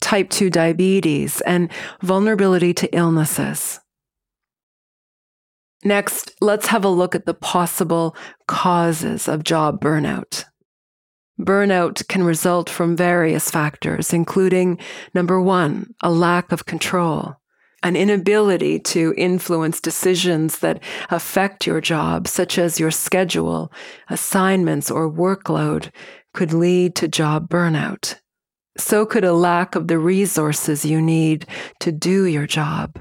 type 0.00 0.30
2 0.30 0.48
diabetes, 0.48 1.42
and 1.42 1.70
vulnerability 2.00 2.72
to 2.72 2.88
illnesses. 2.96 3.80
Next, 5.84 6.32
let's 6.40 6.68
have 6.68 6.82
a 6.82 6.88
look 6.88 7.14
at 7.14 7.26
the 7.26 7.34
possible 7.34 8.16
causes 8.48 9.28
of 9.28 9.44
job 9.44 9.78
burnout. 9.78 10.46
Burnout 11.38 12.08
can 12.08 12.22
result 12.22 12.70
from 12.70 12.96
various 12.96 13.50
factors, 13.50 14.14
including 14.14 14.78
number 15.12 15.38
one, 15.38 15.92
a 16.00 16.10
lack 16.10 16.50
of 16.50 16.64
control, 16.64 17.34
an 17.82 17.94
inability 17.94 18.78
to 18.78 19.12
influence 19.18 19.82
decisions 19.82 20.60
that 20.60 20.82
affect 21.10 21.66
your 21.66 21.82
job, 21.82 22.26
such 22.26 22.56
as 22.56 22.80
your 22.80 22.90
schedule, 22.90 23.70
assignments, 24.08 24.90
or 24.90 25.12
workload, 25.12 25.90
could 26.34 26.52
lead 26.52 26.94
to 26.96 27.08
job 27.08 27.48
burnout. 27.48 28.16
So 28.76 29.06
could 29.06 29.24
a 29.24 29.32
lack 29.32 29.76
of 29.76 29.88
the 29.88 29.98
resources 29.98 30.84
you 30.84 31.00
need 31.00 31.46
to 31.80 31.92
do 31.92 32.24
your 32.24 32.46
job. 32.46 33.00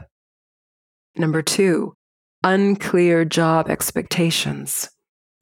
Number 1.18 1.42
two, 1.42 1.96
unclear 2.44 3.26
job 3.26 3.70
expectations. 3.70 4.90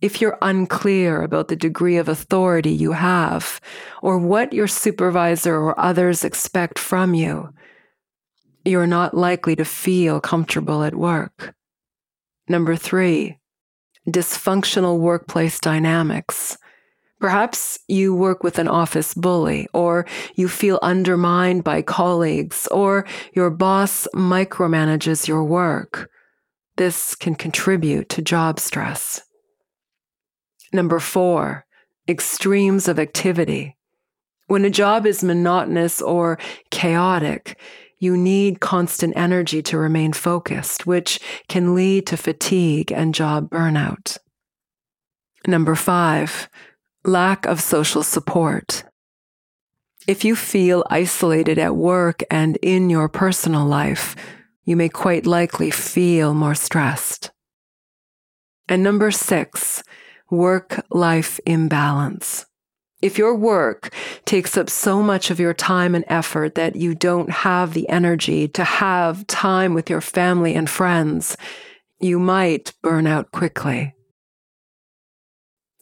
If 0.02 0.20
you're 0.20 0.38
unclear 0.42 1.22
about 1.22 1.48
the 1.48 1.56
degree 1.56 1.98
of 1.98 2.10
authority 2.10 2.72
you 2.72 2.94
have 2.94 3.62
or 4.02 4.18
what 4.18 4.52
your 4.52 4.68
supervisor 4.68 5.56
or 5.56 5.80
others 5.80 6.24
expect 6.24 6.80
from 6.80 7.14
you, 7.14 7.54
you're 8.66 8.88
not 8.88 9.14
likely 9.14 9.56
to 9.56 9.66
feel 9.66 10.20
comfortable 10.20 10.84
at 10.84 10.96
work. 10.96 11.54
Number 12.48 12.76
three, 12.76 13.38
dysfunctional 14.08 15.00
workplace 15.00 15.60
dynamics. 15.60 16.58
Perhaps 17.22 17.78
you 17.88 18.16
work 18.16 18.44
with 18.44 18.58
an 18.58 18.68
office 18.68 19.14
bully, 19.14 19.68
or 19.74 20.08
you 20.36 20.50
feel 20.50 20.80
undermined 20.82 21.64
by 21.64 21.84
colleagues, 21.84 22.68
or 22.72 23.06
your 23.34 23.52
boss 23.52 24.08
micromanages 24.16 25.28
your 25.28 25.44
work, 25.44 26.10
this 26.78 27.14
can 27.14 27.36
contribute 27.36 28.10
to 28.10 28.24
job 28.24 28.60
stress. 28.60 29.22
Number 30.74 31.00
four, 31.00 31.66
extremes 32.08 32.88
of 32.88 32.98
activity. 32.98 33.78
When 34.48 34.66
a 34.66 34.72
job 34.72 35.06
is 35.06 35.24
monotonous 35.24 36.02
or 36.02 36.40
chaotic, 36.72 37.60
you 38.00 38.18
need 38.18 38.62
constant 38.62 39.14
energy 39.16 39.62
to 39.62 39.78
remain 39.78 40.12
focused, 40.12 40.88
which 40.88 41.20
can 41.48 41.76
lead 41.76 42.08
to 42.08 42.18
fatigue 42.18 42.92
and 42.92 43.14
job 43.14 43.52
burnout. 43.52 44.18
Number 45.46 45.76
five, 45.76 46.50
lack 47.04 47.46
of 47.46 47.60
social 47.60 48.04
support. 48.04 48.84
If 50.08 50.26
you 50.26 50.36
feel 50.36 50.84
isolated 50.90 51.58
at 51.58 51.76
work 51.76 52.24
and 52.32 52.58
in 52.62 52.90
your 52.90 53.08
personal 53.08 53.66
life, 53.66 54.16
you 54.64 54.76
may 54.76 54.90
quite 54.90 55.26
likely 55.26 55.72
feel 55.72 56.34
more 56.34 56.56
stressed. 56.56 57.32
And 58.68 58.84
number 58.84 59.12
six, 59.12 59.84
work 60.30 60.86
life 60.90 61.40
imbalance. 61.46 62.46
If 63.02 63.18
your 63.18 63.36
work 63.36 63.94
takes 64.26 64.58
up 64.58 64.70
so 64.70 65.02
much 65.02 65.32
of 65.32 65.40
your 65.40 65.56
time 65.56 65.96
and 65.96 66.06
effort 66.08 66.56
that 66.56 66.76
you 66.76 66.94
don't 66.94 67.32
have 67.32 67.74
the 67.74 67.90
energy 67.90 68.48
to 68.50 68.64
have 68.64 69.26
time 69.26 69.74
with 69.74 69.90
your 69.90 70.02
family 70.02 70.54
and 70.54 70.70
friends, 70.70 71.36
you 72.00 72.20
might 72.20 72.74
burn 72.84 73.08
out 73.08 73.32
quickly. 73.32 73.96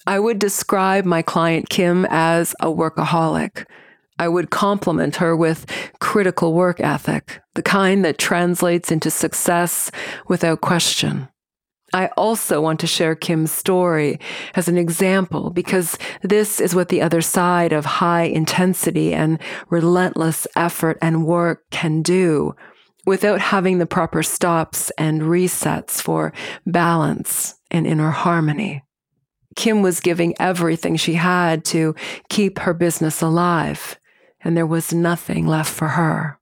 I 0.10 0.18
would 0.18 0.40
describe 0.40 1.06
my 1.06 1.22
client 1.22 1.70
Kim 1.70 2.08
as 2.10 2.56
a 2.60 2.66
workaholic. 2.66 3.68
I 4.18 4.28
would 4.28 4.50
compliment 4.50 5.18
her 5.18 5.36
with 5.36 5.68
critical 6.00 6.54
work 6.54 6.80
ethic, 6.80 7.40
the 7.54 7.62
kind 7.62 8.04
that 8.04 8.18
translates 8.18 8.92
into 8.92 9.12
success 9.12 9.92
without 10.28 10.62
question. 10.62 11.28
I 11.94 12.08
also 12.18 12.60
want 12.60 12.80
to 12.80 12.88
share 12.88 13.14
Kim's 13.14 13.52
story 13.52 14.20
as 14.56 14.68
an 14.68 14.80
example 14.80 15.52
because 15.52 15.96
this 16.24 16.60
is 16.60 16.74
what 16.74 16.90
the 16.90 17.04
other 17.04 17.22
side 17.22 17.72
of 17.72 17.86
high 17.86 18.24
intensity 18.24 19.14
and 19.14 19.38
relentless 19.70 20.48
effort 20.56 20.98
and 21.04 21.28
work 21.28 21.66
can 21.70 22.02
do 22.02 22.56
without 23.06 23.42
having 23.42 23.78
the 23.78 23.86
proper 23.86 24.24
stops 24.24 24.90
and 24.98 25.22
resets 25.22 26.02
for 26.02 26.34
balance 26.66 27.60
and 27.70 27.86
inner 27.86 28.10
harmony. 28.10 28.82
Kim 29.56 29.82
was 29.82 30.00
giving 30.00 30.36
everything 30.40 30.96
she 30.96 31.16
had 31.16 31.66
to 31.66 31.96
keep 32.30 32.60
her 32.60 32.74
business 32.74 33.22
alive, 33.22 34.00
and 34.42 34.56
there 34.56 34.66
was 34.66 34.94
nothing 34.94 35.48
left 35.48 35.72
for 35.72 35.90
her. 35.90 36.40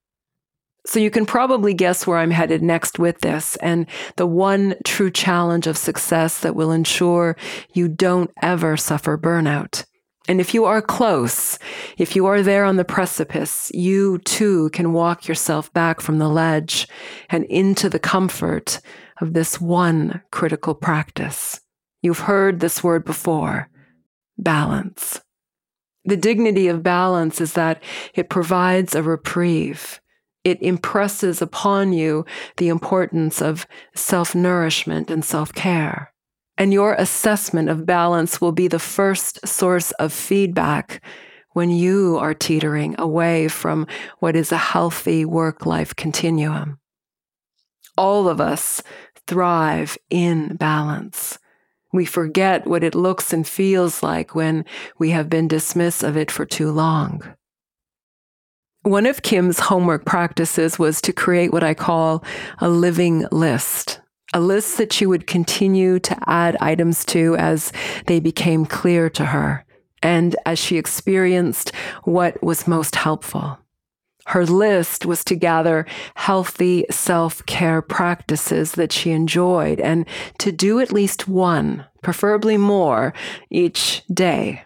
So 0.86 1.00
you 1.00 1.12
can 1.12 1.26
probably 1.26 1.74
guess 1.74 2.08
where 2.08 2.18
I'm 2.18 2.32
headed 2.32 2.64
next 2.64 2.98
with 2.98 3.20
this 3.20 3.58
and 3.58 3.88
the 4.16 4.26
one 4.26 4.76
true 4.86 5.12
challenge 5.12 5.68
of 5.68 5.78
success 5.78 6.40
that 6.40 6.56
will 6.56 6.72
ensure 6.72 7.36
you 7.74 7.90
don't 7.90 8.32
ever 8.42 8.78
suffer 8.78 9.18
burnout. 9.18 9.84
And 10.30 10.40
if 10.40 10.54
you 10.54 10.64
are 10.64 10.82
close, 10.82 11.60
if 11.98 12.16
you 12.16 12.26
are 12.26 12.42
there 12.42 12.64
on 12.64 12.78
the 12.78 12.86
precipice, 12.86 13.70
you 13.74 14.20
too 14.20 14.70
can 14.70 14.94
walk 14.94 15.28
yourself 15.28 15.72
back 15.74 16.00
from 16.00 16.20
the 16.20 16.30
ledge 16.30 16.88
and 17.30 17.44
into 17.46 17.90
the 17.90 18.00
comfort 18.00 18.80
of 19.20 19.34
this 19.34 19.60
one 19.60 20.22
critical 20.32 20.74
practice. 20.74 21.60
You've 22.02 22.20
heard 22.20 22.60
this 22.60 22.84
word 22.84 23.06
before 23.06 23.70
balance. 24.38 25.20
The 26.06 26.18
dignity 26.18 26.68
of 26.68 26.84
balance 26.84 27.42
is 27.42 27.54
that 27.54 27.82
it 28.14 28.30
provides 28.30 28.96
a 28.96 29.04
reprieve 29.04 30.00
it 30.48 30.62
impresses 30.62 31.42
upon 31.42 31.92
you 31.92 32.26
the 32.56 32.70
importance 32.70 33.42
of 33.42 33.68
self 33.94 34.34
nourishment 34.34 35.12
and 35.12 35.26
self 35.26 35.52
care. 35.52 36.14
And 36.58 36.72
your 36.72 36.94
assessment 36.94 37.68
of 37.68 37.86
balance 37.86 38.40
will 38.40 38.54
be 38.54 38.70
the 38.70 38.80
first 38.80 39.46
source 39.46 39.92
of 40.00 40.14
feedback 40.14 41.04
when 41.52 41.70
you 41.70 42.18
are 42.18 42.34
teetering 42.34 42.96
away 42.98 43.50
from 43.50 43.88
what 44.20 44.38
is 44.38 44.54
a 44.54 44.58
healthy 44.58 45.26
work 45.26 45.66
life 45.66 45.94
continuum. 45.98 46.80
All 47.98 48.30
of 48.30 48.40
us 48.40 48.82
thrive 49.28 49.98
in 50.10 50.56
balance. 50.56 51.38
We 51.98 52.06
forget 52.06 52.68
what 52.68 52.84
it 52.84 52.94
looks 52.94 53.34
and 53.34 53.48
feels 53.48 54.04
like 54.04 54.36
when 54.36 54.66
we 55.00 55.10
have 55.10 55.32
been 55.32 55.48
dismissive 55.50 56.08
of 56.08 56.16
it 56.16 56.30
for 56.30 56.46
too 56.46 56.70
long. 56.70 57.24
One 58.84 59.08
of 59.08 59.24
Kim's 59.24 59.58
homework 59.58 60.06
practices 60.06 60.78
was 60.78 61.02
to 61.02 61.12
create 61.12 61.52
what 61.52 61.64
I 61.64 61.74
call 61.74 62.24
a 62.60 62.70
living 62.70 63.26
list, 63.32 64.00
a 64.32 64.40
list 64.40 64.78
that 64.78 64.94
she 64.94 65.08
would 65.08 65.26
continue 65.26 65.98
to 66.02 66.16
add 66.28 66.56
items 66.62 67.04
to 67.06 67.36
as 67.38 67.74
they 68.06 68.20
became 68.20 68.68
clear 68.68 69.10
to 69.10 69.26
her 69.26 69.66
and 70.04 70.36
as 70.46 70.60
she 70.60 70.78
experienced 70.78 71.74
what 72.04 72.44
was 72.44 72.68
most 72.68 72.96
helpful. 72.96 73.58
Her 74.28 74.46
list 74.46 75.06
was 75.06 75.24
to 75.26 75.36
gather 75.36 75.86
healthy 76.16 76.86
self 76.90 77.46
care 77.46 77.82
practices 77.82 78.74
that 78.74 78.92
she 78.92 79.12
enjoyed 79.12 79.80
and 79.80 80.06
to 80.40 80.52
do 80.52 80.82
at 80.82 80.92
least 80.92 81.30
one, 81.30 81.86
preferably 82.02 82.58
more, 82.58 83.14
each 83.50 84.04
day. 84.14 84.64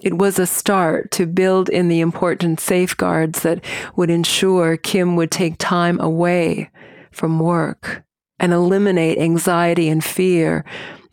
It 0.00 0.18
was 0.18 0.38
a 0.38 0.46
start 0.46 1.10
to 1.12 1.26
build 1.26 1.68
in 1.68 1.88
the 1.88 2.00
important 2.00 2.60
safeguards 2.60 3.42
that 3.42 3.64
would 3.96 4.10
ensure 4.10 4.76
Kim 4.76 5.16
would 5.16 5.32
take 5.32 5.56
time 5.58 5.98
away 5.98 6.70
from 7.10 7.40
work 7.40 8.04
and 8.38 8.52
eliminate 8.52 9.18
anxiety 9.18 9.88
and 9.88 10.04
fear 10.04 10.64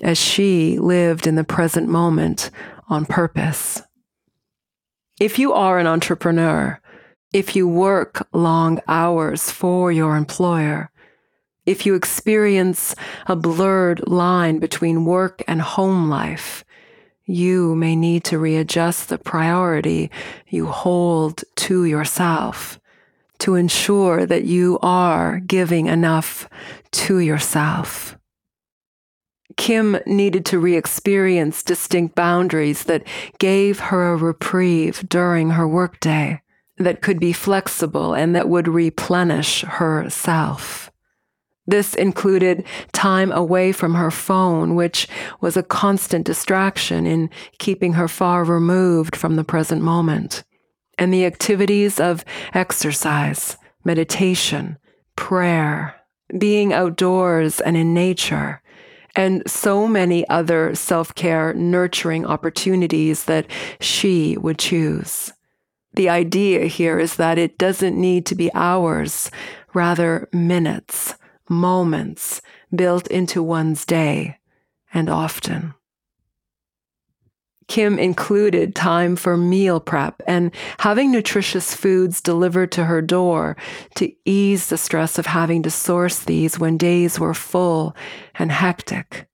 as 0.02 0.20
she 0.20 0.78
lived 0.78 1.26
in 1.26 1.34
the 1.34 1.44
present 1.44 1.88
moment 1.88 2.52
on 2.90 3.06
purpose. 3.06 3.82
If 5.22 5.38
you 5.38 5.54
are 5.54 5.78
an 5.78 5.86
entrepreneur, 5.86 6.81
if 7.34 7.56
you 7.56 7.68
work 7.68 8.28
long 8.34 8.80
hours 8.88 9.52
for 9.52 9.92
your 9.92 10.16
employer, 10.16 10.92
if 11.66 11.86
you 11.86 11.96
experience 11.96 12.96
a 13.28 13.36
blurred 13.36 14.08
line 14.08 14.60
between 14.60 15.06
work 15.06 15.44
and 15.48 15.62
home 15.62 16.10
life, 16.10 16.66
you 17.26 17.76
may 17.76 17.96
need 17.96 18.24
to 18.26 18.40
readjust 18.40 19.10
the 19.10 19.18
priority 19.18 20.12
you 20.48 20.66
hold 20.66 21.44
to 21.56 21.86
yourself 21.86 22.80
to 23.40 23.56
ensure 23.56 24.26
that 24.26 24.44
you 24.44 24.78
are 24.82 25.40
giving 25.40 25.88
enough 25.88 26.48
to 26.92 27.18
yourself. 27.20 28.18
Kim 29.58 29.98
needed 30.06 30.46
to 30.46 30.60
re 30.60 30.76
experience 30.76 31.64
distinct 31.64 32.16
boundaries 32.16 32.84
that 32.84 33.04
gave 33.40 33.80
her 33.80 34.14
a 34.14 34.16
reprieve 34.16 35.08
during 35.10 35.52
her 35.52 35.68
workday, 35.68 36.42
that 36.84 37.02
could 37.02 37.20
be 37.20 37.34
flexible 37.34 38.14
and 38.14 38.36
that 38.36 38.50
would 38.50 38.68
replenish 38.68 39.62
herself. 39.62 40.92
This 41.68 41.94
included 41.94 42.66
time 42.92 43.32
away 43.32 43.72
from 43.72 43.94
her 43.94 44.12
phone, 44.12 44.76
which 44.76 45.08
was 45.42 45.56
a 45.56 45.64
constant 45.64 46.26
distraction 46.26 47.06
in 47.06 47.30
keeping 47.60 47.94
her 47.94 48.08
far 48.08 48.44
removed 48.44 49.16
from 49.16 49.36
the 49.36 49.44
present 49.44 49.82
moment, 49.82 50.44
and 50.98 51.14
the 51.14 51.26
activities 51.26 52.00
of 52.00 52.26
exercise, 52.54 53.58
meditation, 53.86 54.78
prayer, 55.16 55.96
being 56.38 56.74
outdoors 56.74 57.62
and 57.62 57.78
in 57.78 57.94
nature, 57.94 58.62
and 59.16 59.44
so 59.50 59.88
many 59.88 60.28
other 60.30 60.74
self 60.74 61.14
care 61.16 61.54
nurturing 61.54 62.26
opportunities 62.26 63.26
that 63.26 63.46
she 63.80 64.36
would 64.38 64.58
choose. 64.58 65.32
The 65.94 66.10
idea 66.10 66.66
here 66.66 67.00
is 67.00 67.16
that 67.16 67.38
it 67.38 67.58
doesn't 67.58 68.00
need 68.00 68.26
to 68.28 68.36
be 68.36 68.54
hours, 68.54 69.30
rather 69.74 70.30
minutes 70.32 71.16
moments 71.52 72.42
built 72.74 73.08
into 73.08 73.44
one's 73.44 73.86
day 73.86 74.38
and 74.94 75.10
often. 75.10 75.74
Kim 77.68 78.00
included 78.00 78.76
time 78.76 79.16
for 79.16 79.38
meal 79.38 79.80
prep 79.80 80.22
and 80.28 80.52
having 80.80 81.12
nutritious 81.12 81.74
foods 81.74 82.20
delivered 82.20 82.72
to 82.72 82.86
her 82.86 83.02
door 83.02 83.56
to 83.96 84.12
ease 84.26 84.68
the 84.68 84.78
stress 84.78 85.18
of 85.18 85.26
having 85.26 85.64
to 85.64 85.70
source 85.70 86.20
these 86.20 86.60
when 86.60 86.78
days 86.78 87.20
were 87.20 87.34
full 87.34 87.96
and 88.36 88.52
hectic. 88.52 89.28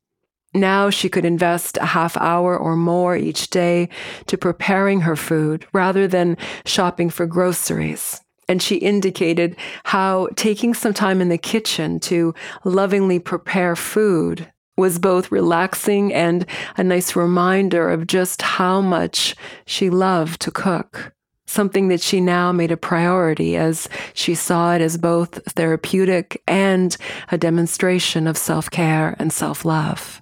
Now 0.54 0.90
she 0.90 1.10
could 1.10 1.26
invest 1.26 1.78
a 1.78 1.86
half 1.88 2.18
hour 2.18 2.58
or 2.58 2.76
more 2.76 3.16
each 3.16 3.50
day 3.50 3.90
to 4.28 4.38
preparing 4.38 5.02
her 5.02 5.16
food 5.16 5.68
rather 5.74 6.08
than 6.08 6.38
shopping 6.66 7.10
for 7.10 7.26
groceries 7.26 8.22
and 8.48 8.62
she 8.62 8.78
indicated 8.78 9.56
how 9.86 10.30
taking 10.36 10.74
some 10.74 10.94
time 10.94 11.22
in 11.22 11.30
the 11.30 11.38
kitchen 11.38 12.00
to 12.00 12.34
lovingly 12.64 13.20
prepare 13.20 13.76
food 13.76 14.52
was 14.78 15.00
both 15.00 15.32
relaxing 15.32 16.14
and 16.14 16.46
a 16.78 16.84
nice 16.84 17.16
reminder 17.16 17.90
of 17.90 18.08
just 18.08 18.42
how 18.44 18.80
much 18.80 19.36
she 19.66 19.90
loved 19.90 20.40
to 20.42 20.52
cook. 20.52 21.14
Something 21.48 21.88
that 21.88 22.02
she 22.02 22.22
now 22.22 22.52
made 22.52 22.72
a 22.72 22.78
priority 22.78 23.56
as 23.56 23.90
she 24.14 24.36
saw 24.36 24.76
it 24.76 24.82
as 24.82 24.98
both 24.98 25.42
therapeutic 25.54 26.42
and 26.48 26.96
a 27.32 27.38
demonstration 27.38 28.28
of 28.28 28.38
self 28.38 28.70
care 28.70 29.16
and 29.18 29.32
self 29.32 29.66
love. 29.66 30.22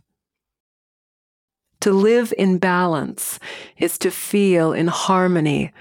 To 1.81 1.91
live 1.91 2.33
in 2.37 2.57
balance 2.57 3.39
is 3.77 3.97
to 3.99 4.11
feel 4.11 4.73
in 4.73 4.87
harmony 4.87 5.71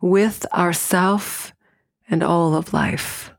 with 0.00 0.44
ourself 0.52 1.52
and 2.08 2.22
all 2.22 2.54
of 2.54 2.72
life. 2.72 3.30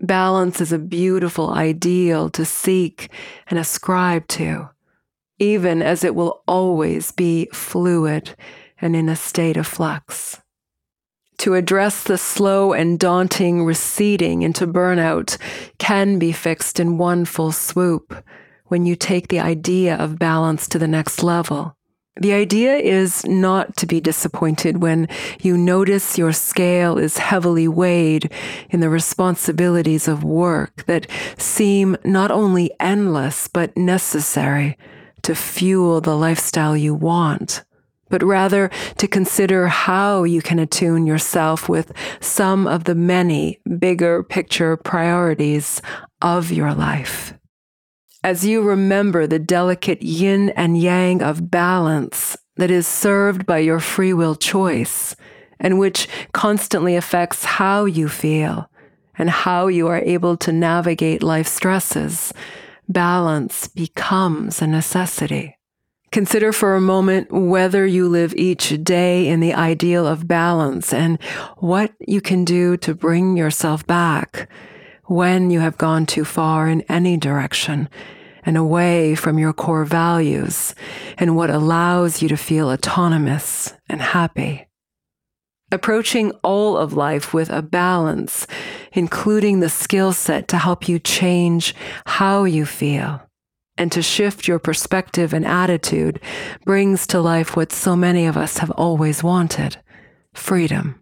Balance 0.00 0.60
is 0.60 0.72
a 0.72 0.78
beautiful 0.78 1.50
ideal 1.50 2.30
to 2.30 2.44
seek 2.44 3.10
and 3.48 3.58
ascribe 3.58 4.28
to, 4.28 4.70
even 5.38 5.82
as 5.82 6.04
it 6.04 6.14
will 6.14 6.42
always 6.46 7.10
be 7.10 7.48
fluid 7.52 8.36
and 8.80 8.94
in 8.94 9.08
a 9.08 9.16
state 9.16 9.56
of 9.56 9.66
flux. 9.66 10.40
To 11.38 11.54
address 11.54 12.02
the 12.02 12.18
slow 12.18 12.72
and 12.72 12.98
daunting 12.98 13.64
receding 13.64 14.42
into 14.42 14.66
burnout 14.66 15.38
can 15.78 16.18
be 16.18 16.32
fixed 16.32 16.78
in 16.78 16.98
one 16.98 17.24
full 17.24 17.52
swoop 17.52 18.24
when 18.68 18.86
you 18.86 18.96
take 18.96 19.28
the 19.28 19.40
idea 19.40 19.96
of 19.96 20.18
balance 20.18 20.68
to 20.68 20.78
the 20.78 20.88
next 20.88 21.22
level. 21.22 21.74
The 22.20 22.32
idea 22.32 22.74
is 22.74 23.24
not 23.26 23.76
to 23.76 23.86
be 23.86 24.00
disappointed 24.00 24.82
when 24.82 25.06
you 25.40 25.56
notice 25.56 26.18
your 26.18 26.32
scale 26.32 26.98
is 26.98 27.18
heavily 27.18 27.68
weighed 27.68 28.32
in 28.70 28.80
the 28.80 28.90
responsibilities 28.90 30.08
of 30.08 30.24
work 30.24 30.84
that 30.86 31.06
seem 31.36 31.96
not 32.04 32.32
only 32.32 32.72
endless 32.80 33.46
but 33.46 33.76
necessary 33.76 34.76
to 35.22 35.36
fuel 35.36 36.00
the 36.00 36.16
lifestyle 36.16 36.76
you 36.76 36.92
want, 36.92 37.62
but 38.08 38.24
rather 38.24 38.68
to 38.96 39.06
consider 39.06 39.68
how 39.68 40.24
you 40.24 40.42
can 40.42 40.58
attune 40.58 41.06
yourself 41.06 41.68
with 41.68 41.92
some 42.20 42.66
of 42.66 42.82
the 42.84 42.96
many 42.96 43.60
bigger 43.78 44.24
picture 44.24 44.76
priorities 44.76 45.80
of 46.20 46.50
your 46.50 46.74
life 46.74 47.38
as 48.22 48.44
you 48.44 48.62
remember 48.62 49.26
the 49.26 49.38
delicate 49.38 50.02
yin 50.02 50.50
and 50.50 50.80
yang 50.80 51.22
of 51.22 51.50
balance 51.50 52.36
that 52.56 52.70
is 52.70 52.86
served 52.86 53.46
by 53.46 53.58
your 53.58 53.80
free 53.80 54.12
will 54.12 54.34
choice 54.34 55.14
and 55.60 55.78
which 55.78 56.08
constantly 56.32 56.96
affects 56.96 57.44
how 57.44 57.84
you 57.84 58.08
feel 58.08 58.70
and 59.16 59.30
how 59.30 59.66
you 59.66 59.88
are 59.88 59.98
able 59.98 60.36
to 60.36 60.52
navigate 60.52 61.22
life 61.22 61.48
stresses, 61.48 62.32
balance 62.88 63.68
becomes 63.68 64.62
a 64.62 64.66
necessity. 64.66 65.56
Consider 66.10 66.52
for 66.52 66.74
a 66.74 66.80
moment 66.80 67.30
whether 67.30 67.84
you 67.84 68.08
live 68.08 68.34
each 68.34 68.82
day 68.82 69.28
in 69.28 69.40
the 69.40 69.52
ideal 69.52 70.06
of 70.06 70.26
balance 70.26 70.92
and 70.92 71.22
what 71.58 71.92
you 72.00 72.20
can 72.20 72.44
do 72.44 72.76
to 72.78 72.94
bring 72.94 73.36
yourself 73.36 73.86
back 73.86 74.48
when 75.08 75.50
you 75.50 75.60
have 75.60 75.78
gone 75.78 76.06
too 76.06 76.24
far 76.24 76.68
in 76.68 76.82
any 76.82 77.16
direction 77.16 77.88
and 78.44 78.56
away 78.56 79.14
from 79.14 79.38
your 79.38 79.52
core 79.52 79.84
values 79.84 80.74
and 81.16 81.34
what 81.34 81.50
allows 81.50 82.22
you 82.22 82.28
to 82.28 82.36
feel 82.36 82.70
autonomous 82.70 83.74
and 83.88 84.00
happy. 84.00 84.66
Approaching 85.72 86.30
all 86.42 86.76
of 86.76 86.94
life 86.94 87.34
with 87.34 87.50
a 87.50 87.60
balance, 87.60 88.46
including 88.92 89.60
the 89.60 89.68
skill 89.68 90.12
set 90.12 90.48
to 90.48 90.58
help 90.58 90.88
you 90.88 90.98
change 90.98 91.74
how 92.06 92.44
you 92.44 92.64
feel 92.64 93.22
and 93.76 93.92
to 93.92 94.02
shift 94.02 94.48
your 94.48 94.58
perspective 94.58 95.32
and 95.32 95.46
attitude 95.46 96.20
brings 96.64 97.06
to 97.06 97.20
life 97.20 97.56
what 97.56 97.72
so 97.72 97.94
many 97.94 98.26
of 98.26 98.36
us 98.36 98.58
have 98.58 98.70
always 98.72 99.22
wanted 99.22 99.76
freedom. 100.34 101.00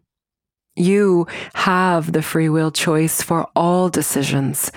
You 0.76 1.26
have 1.54 2.12
the 2.12 2.20
free 2.20 2.50
will 2.50 2.70
choice 2.70 3.22
for 3.22 3.48
all 3.56 3.88
decisions, 3.88 4.70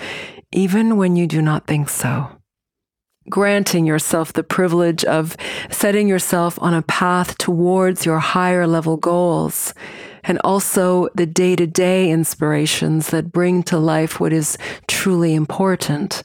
even 0.50 0.96
when 0.96 1.14
you 1.14 1.26
do 1.26 1.42
not 1.42 1.66
think 1.66 1.90
so. 1.90 2.28
Granting 3.28 3.84
yourself 3.84 4.32
the 4.32 4.42
privilege 4.42 5.04
of 5.04 5.36
setting 5.70 6.08
yourself 6.08 6.58
on 6.62 6.72
a 6.72 6.82
path 6.82 7.36
towards 7.36 8.06
your 8.06 8.18
higher 8.18 8.66
level 8.66 8.96
goals, 8.96 9.74
and 10.24 10.38
also 10.42 11.08
the 11.14 11.26
day 11.26 11.54
to 11.54 11.66
day 11.66 12.10
inspirations 12.10 13.10
that 13.10 13.30
bring 13.30 13.62
to 13.64 13.78
life 13.78 14.18
what 14.18 14.32
is 14.32 14.56
truly 14.88 15.34
important 15.34 16.22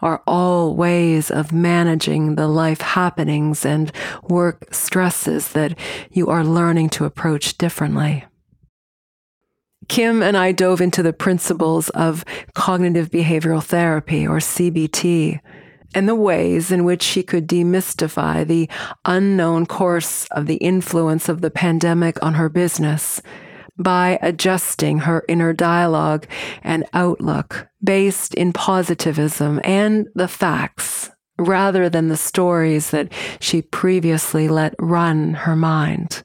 are 0.00 0.22
all 0.28 0.76
ways 0.76 1.28
of 1.28 1.52
managing 1.52 2.36
the 2.36 2.46
life 2.46 2.80
happenings 2.80 3.64
and 3.64 3.90
work 4.28 4.72
stresses 4.72 5.48
that 5.52 5.76
you 6.12 6.28
are 6.28 6.44
learning 6.44 6.88
to 6.88 7.04
approach 7.04 7.58
differently. 7.58 8.24
Kim 9.88 10.22
and 10.22 10.36
I 10.36 10.52
dove 10.52 10.80
into 10.80 11.02
the 11.02 11.12
principles 11.12 11.88
of 11.90 12.24
cognitive 12.54 13.10
behavioral 13.10 13.62
therapy, 13.62 14.26
or 14.26 14.38
CBT, 14.38 15.40
and 15.94 16.08
the 16.08 16.14
ways 16.14 16.70
in 16.70 16.84
which 16.84 17.02
she 17.02 17.22
could 17.22 17.48
demystify 17.48 18.46
the 18.46 18.68
unknown 19.04 19.66
course 19.66 20.26
of 20.30 20.46
the 20.46 20.56
influence 20.56 21.28
of 21.28 21.40
the 21.40 21.50
pandemic 21.50 22.22
on 22.22 22.34
her 22.34 22.48
business 22.48 23.22
by 23.78 24.18
adjusting 24.20 24.98
her 24.98 25.24
inner 25.28 25.52
dialogue 25.52 26.26
and 26.62 26.84
outlook 26.92 27.68
based 27.82 28.34
in 28.34 28.52
positivism 28.52 29.60
and 29.64 30.08
the 30.14 30.28
facts 30.28 31.10
rather 31.38 31.88
than 31.88 32.08
the 32.08 32.16
stories 32.16 32.90
that 32.90 33.12
she 33.40 33.62
previously 33.62 34.48
let 34.48 34.74
run 34.80 35.34
her 35.34 35.54
mind. 35.54 36.24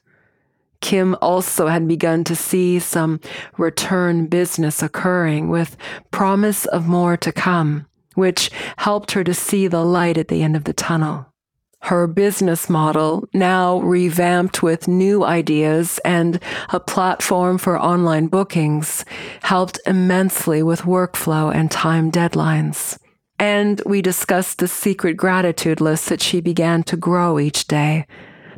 Kim 0.84 1.16
also 1.22 1.68
had 1.68 1.88
begun 1.88 2.24
to 2.24 2.36
see 2.36 2.78
some 2.78 3.18
return 3.56 4.26
business 4.26 4.82
occurring 4.82 5.48
with 5.48 5.78
promise 6.10 6.66
of 6.66 6.86
more 6.86 7.16
to 7.16 7.32
come, 7.32 7.86
which 8.16 8.50
helped 8.76 9.12
her 9.12 9.24
to 9.24 9.32
see 9.32 9.66
the 9.66 9.82
light 9.82 10.18
at 10.18 10.28
the 10.28 10.42
end 10.42 10.54
of 10.54 10.64
the 10.64 10.74
tunnel. 10.74 11.32
Her 11.84 12.06
business 12.06 12.68
model, 12.68 13.26
now 13.32 13.78
revamped 13.78 14.62
with 14.62 14.86
new 14.86 15.24
ideas 15.24 16.00
and 16.04 16.38
a 16.68 16.80
platform 16.80 17.56
for 17.56 17.80
online 17.80 18.26
bookings, 18.26 19.06
helped 19.42 19.80
immensely 19.86 20.62
with 20.62 20.82
workflow 20.82 21.50
and 21.50 21.70
time 21.70 22.12
deadlines. 22.12 22.98
And 23.38 23.80
we 23.86 24.02
discussed 24.02 24.58
the 24.58 24.68
secret 24.68 25.14
gratitude 25.16 25.80
list 25.80 26.10
that 26.10 26.20
she 26.20 26.42
began 26.42 26.82
to 26.82 26.96
grow 26.98 27.38
each 27.38 27.68
day 27.68 28.06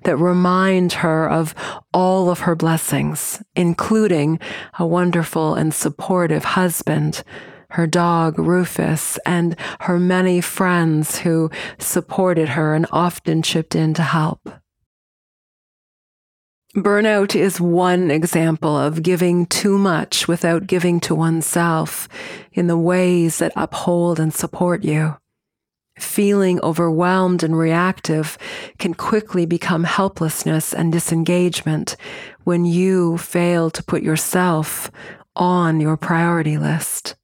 that 0.06 0.16
remind 0.16 0.92
her 0.92 1.28
of 1.28 1.54
all 1.92 2.30
of 2.30 2.40
her 2.40 2.54
blessings, 2.54 3.42
including 3.56 4.38
a 4.78 4.86
wonderful 4.86 5.54
and 5.54 5.74
supportive 5.74 6.44
husband, 6.44 7.24
her 7.70 7.88
dog 7.88 8.38
Rufus, 8.38 9.18
and 9.26 9.56
her 9.80 9.98
many 9.98 10.40
friends 10.40 11.18
who 11.18 11.50
supported 11.78 12.50
her 12.50 12.74
and 12.74 12.86
often 12.92 13.42
chipped 13.42 13.74
in 13.74 13.94
to 13.94 14.02
help. 14.02 14.48
Burnout 16.76 17.34
is 17.34 17.60
one 17.60 18.10
example 18.10 18.78
of 18.78 19.02
giving 19.02 19.46
too 19.46 19.76
much 19.76 20.28
without 20.28 20.68
giving 20.68 21.00
to 21.00 21.14
oneself 21.14 22.08
in 22.52 22.68
the 22.68 22.78
ways 22.78 23.38
that 23.38 23.52
uphold 23.56 24.20
and 24.20 24.32
support 24.32 24.84
you. 24.84 25.16
Feeling 25.98 26.60
overwhelmed 26.60 27.42
and 27.42 27.56
reactive 27.56 28.36
can 28.78 28.92
quickly 28.92 29.46
become 29.46 29.84
helplessness 29.84 30.74
and 30.74 30.92
disengagement 30.92 31.96
when 32.44 32.64
you 32.66 33.16
fail 33.16 33.70
to 33.70 33.82
put 33.82 34.02
yourself 34.02 34.90
on 35.34 35.80
your 35.80 35.96
priority 35.96 36.58
list. 36.58 37.16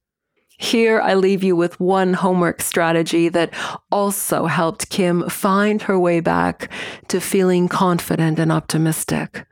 Here, 0.57 1.01
I 1.01 1.15
leave 1.15 1.43
you 1.43 1.55
with 1.55 1.79
one 1.79 2.13
homework 2.13 2.61
strategy 2.61 3.27
that 3.29 3.53
also 3.91 4.45
helped 4.45 4.89
Kim 4.89 5.27
find 5.29 5.81
her 5.83 5.99
way 5.99 6.19
back 6.19 6.71
to 7.09 7.19
feeling 7.19 7.67
confident 7.67 8.39
and 8.39 8.51
optimistic. 8.51 9.45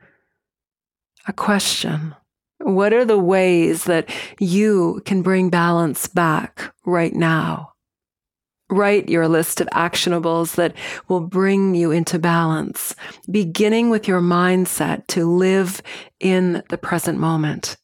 A 1.28 1.32
question 1.32 2.14
What 2.58 2.92
are 2.92 3.04
the 3.04 3.18
ways 3.18 3.84
that 3.84 4.08
you 4.40 5.02
can 5.04 5.22
bring 5.22 5.50
balance 5.50 6.06
back 6.06 6.72
right 6.86 7.14
now? 7.14 7.71
Write 8.72 9.10
your 9.10 9.28
list 9.28 9.60
of 9.60 9.68
actionables 9.68 10.54
that 10.54 10.74
will 11.06 11.20
bring 11.20 11.74
you 11.74 11.90
into 11.90 12.18
balance, 12.18 12.96
beginning 13.30 13.90
with 13.90 14.08
your 14.08 14.22
mindset 14.22 15.06
to 15.08 15.30
live 15.30 15.82
in 16.20 16.62
the 16.70 16.78
present 16.78 17.18
moment, 17.18 17.76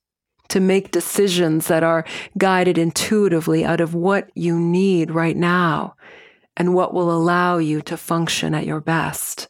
to 0.48 0.60
make 0.60 0.90
decisions 0.90 1.66
that 1.66 1.82
are 1.82 2.06
guided 2.38 2.78
intuitively 2.78 3.66
out 3.66 3.82
of 3.82 3.94
what 3.94 4.30
you 4.34 4.58
need 4.58 5.10
right 5.10 5.36
now 5.36 5.94
and 6.56 6.72
what 6.72 6.94
will 6.94 7.10
allow 7.10 7.58
you 7.58 7.82
to 7.82 7.98
function 7.98 8.54
at 8.54 8.64
your 8.64 8.80
best. 8.80 9.48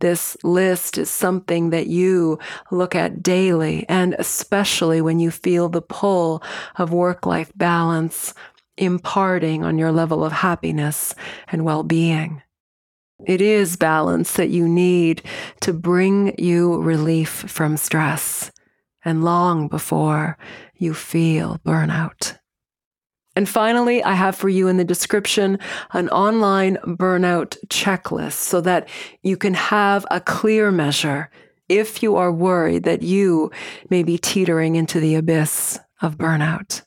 This 0.00 0.34
list 0.42 0.96
is 0.96 1.10
something 1.10 1.68
that 1.70 1.88
you 1.88 2.38
look 2.70 2.94
at 2.94 3.22
daily, 3.22 3.84
and 3.86 4.16
especially 4.18 5.02
when 5.02 5.20
you 5.20 5.30
feel 5.30 5.68
the 5.68 5.82
pull 5.82 6.42
of 6.76 6.90
work 6.90 7.26
life 7.26 7.52
balance 7.54 8.32
imparting 8.76 9.64
on 9.64 9.78
your 9.78 9.92
level 9.92 10.24
of 10.24 10.32
happiness 10.32 11.14
and 11.48 11.64
well 11.64 11.82
being. 11.82 12.42
It 13.26 13.40
is 13.40 13.76
balance 13.76 14.32
that 14.34 14.50
you 14.50 14.68
need 14.68 15.22
to 15.60 15.72
bring 15.72 16.34
you 16.38 16.80
relief 16.82 17.28
from 17.28 17.76
stress 17.76 18.50
and 19.04 19.24
long 19.24 19.68
before 19.68 20.36
you 20.76 20.94
feel 20.94 21.58
burnout. 21.64 22.38
And 23.36 23.48
finally, 23.48 24.02
I 24.02 24.12
have 24.12 24.36
for 24.36 24.48
you 24.48 24.68
in 24.68 24.76
the 24.76 24.84
description 24.84 25.58
an 25.92 26.08
online 26.10 26.76
burnout 26.84 27.56
checklist 27.68 28.34
so 28.34 28.60
that 28.60 28.88
you 29.22 29.36
can 29.36 29.54
have 29.54 30.06
a 30.10 30.20
clear 30.20 30.70
measure 30.70 31.30
if 31.68 32.02
you 32.02 32.16
are 32.16 32.30
worried 32.30 32.84
that 32.84 33.02
you 33.02 33.50
may 33.90 34.02
be 34.02 34.18
teetering 34.18 34.76
into 34.76 35.00
the 35.00 35.14
abyss 35.14 35.80
of 36.00 36.16
burnout. 36.16 36.83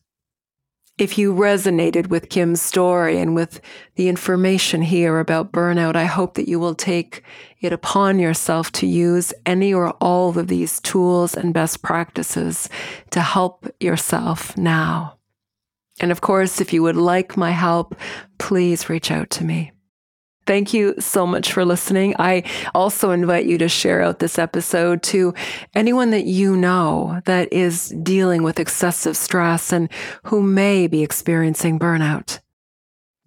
If 0.98 1.20
you 1.20 1.32
resonated 1.32 2.08
with 2.08 2.30
Kim's 2.30 2.60
story 2.60 3.20
and 3.20 3.36
with 3.36 3.62
the 3.96 4.10
information 4.10 4.82
here 4.82 5.20
about 5.20 5.52
burnout, 5.52 5.96
I 5.96 6.06
hope 6.06 6.34
that 6.34 6.48
you 6.48 6.60
will 6.60 6.74
take 6.74 7.22
it 7.62 7.72
upon 7.72 8.18
yourself 8.18 8.72
to 8.74 8.88
use 8.88 9.32
any 9.46 9.72
or 9.72 9.92
all 10.02 10.38
of 10.38 10.48
these 10.48 10.80
tools 10.82 11.36
and 11.36 11.54
best 11.54 11.84
practices 11.84 12.68
to 13.12 13.22
help 13.22 13.68
yourself 13.80 14.58
now. 14.58 15.20
And 16.00 16.12
of 16.12 16.22
course, 16.22 16.60
if 16.60 16.74
you 16.74 16.82
would 16.82 16.98
like 16.98 17.38
my 17.38 17.52
help, 17.52 17.96
please 18.40 18.90
reach 18.90 19.12
out 19.12 19.30
to 19.32 19.44
me. 19.44 19.72
Thank 20.48 20.74
you 20.74 20.96
so 20.98 21.28
much 21.28 21.52
for 21.52 21.66
listening. 21.66 22.16
I 22.18 22.44
also 22.74 23.12
invite 23.12 23.46
you 23.46 23.58
to 23.58 23.68
share 23.68 24.02
out 24.02 24.20
this 24.20 24.40
episode 24.40 25.04
to 25.04 25.34
anyone 25.76 26.12
that 26.12 26.26
you 26.26 26.56
know 26.56 27.22
that 27.26 27.52
is 27.52 27.90
dealing 28.02 28.44
with 28.44 28.58
excessive 28.58 29.18
stress 29.18 29.74
and 29.74 29.90
who 30.24 30.42
may 30.42 30.88
be 30.88 31.04
experiencing 31.04 31.78
burnout. 31.78 32.40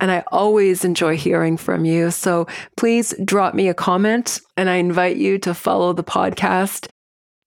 And 0.00 0.11
I 0.11 0.24
always 0.33 0.83
enjoy 0.83 1.18
hearing 1.18 1.59
from 1.59 1.85
you. 1.85 2.11
So 2.11 2.46
please 2.78 3.12
drop 3.22 3.54
me 3.54 3.68
a 3.68 3.74
comment 3.74 4.40
and 4.56 4.70
I 4.70 4.76
invite 4.76 5.18
you 5.18 5.38
to 5.40 5.52
follow 5.52 5.92
the 5.92 6.02
podcast. 6.02 6.88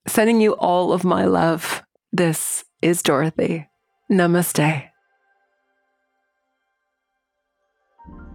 Sending 0.06 0.40
you 0.40 0.54
all 0.54 0.94
of 0.94 1.04
my 1.04 1.26
love. 1.26 1.82
This 2.12 2.64
is 2.84 3.02
Dorothy. 3.02 3.68
Namaste. 4.12 4.93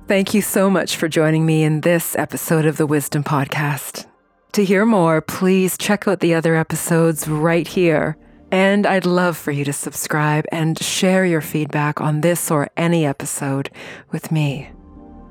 Thank 0.09 0.33
you 0.33 0.41
so 0.41 0.71
much 0.71 0.97
for 0.97 1.07
joining 1.07 1.45
me 1.45 1.63
in 1.63 1.83
this 1.83 2.17
episode 2.17 2.65
of 2.65 2.79
the 2.79 2.87
Wisdom 2.87 3.23
Podcast. 3.23 4.07
To 4.53 4.65
hear 4.65 4.87
more, 4.87 5.21
please 5.21 5.77
check 5.77 6.09
out 6.09 6.21
the 6.21 6.33
other 6.33 6.57
episodes 6.57 7.29
right 7.29 7.69
here. 7.69 8.17
And 8.51 8.87
I'd 8.87 9.05
love 9.05 9.37
for 9.37 9.51
you 9.53 9.67
to 9.67 9.73
subscribe 9.75 10.47
and 10.51 10.83
share 10.83 11.27
your 11.27 11.43
feedback 11.43 12.01
on 12.01 12.23
this 12.23 12.51
or 12.51 12.71
any 12.75 13.05
episode 13.05 13.69
with 14.11 14.33
me. 14.33 14.71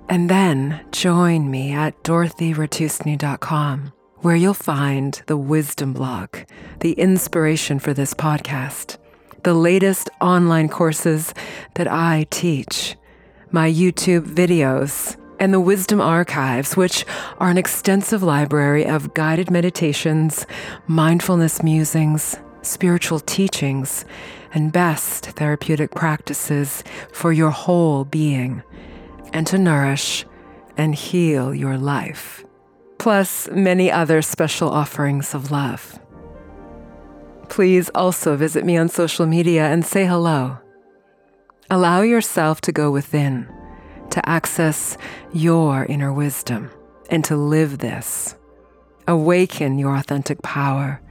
And 0.09 0.29
then 0.29 0.85
join 0.91 1.49
me 1.49 1.71
at 1.71 2.03
dorothyratusny.com, 2.03 3.93
where 4.17 4.35
you'll 4.35 4.53
find 4.53 5.23
the 5.25 5.37
wisdom 5.37 5.93
blog, 5.93 6.37
the 6.81 6.93
inspiration 6.93 7.79
for 7.79 7.95
this 7.95 8.13
podcast, 8.13 8.97
the 9.41 9.55
latest 9.55 10.11
online 10.21 10.69
courses 10.69 11.33
that 11.73 11.91
I 11.91 12.27
teach 12.29 12.95
my 13.51 13.69
YouTube 13.71 14.25
videos, 14.27 15.15
and 15.39 15.53
the 15.53 15.59
Wisdom 15.59 16.01
Archives, 16.01 16.75
which 16.75 17.05
are 17.39 17.49
an 17.49 17.57
extensive 17.57 18.23
library 18.23 18.85
of 18.85 19.13
guided 19.13 19.51
meditations, 19.51 20.45
mindfulness 20.87 21.61
musings, 21.61 22.37
spiritual 22.61 23.19
teachings, 23.19 24.05
and 24.53 24.71
best 24.71 25.25
therapeutic 25.31 25.91
practices 25.91 26.83
for 27.11 27.31
your 27.31 27.51
whole 27.51 28.03
being 28.05 28.63
and 29.33 29.45
to 29.47 29.57
nourish 29.57 30.25
and 30.77 30.95
heal 30.95 31.53
your 31.53 31.77
life, 31.77 32.43
plus 32.97 33.49
many 33.51 33.91
other 33.91 34.21
special 34.21 34.69
offerings 34.69 35.33
of 35.33 35.51
love. 35.51 35.99
Please 37.49 37.89
also 37.95 38.35
visit 38.35 38.65
me 38.65 38.77
on 38.77 38.89
social 38.89 39.25
media 39.25 39.67
and 39.67 39.85
say 39.85 40.05
hello. 40.05 40.57
Allow 41.69 42.01
yourself 42.01 42.61
to 42.61 42.71
go 42.71 42.91
within, 42.91 43.45
to 44.11 44.29
access 44.29 44.97
your 45.33 45.85
inner 45.85 46.13
wisdom, 46.13 46.71
and 47.09 47.25
to 47.25 47.35
live 47.35 47.79
this. 47.79 48.35
Awaken 49.05 49.77
your 49.77 49.95
authentic 49.97 50.41
power, 50.41 51.01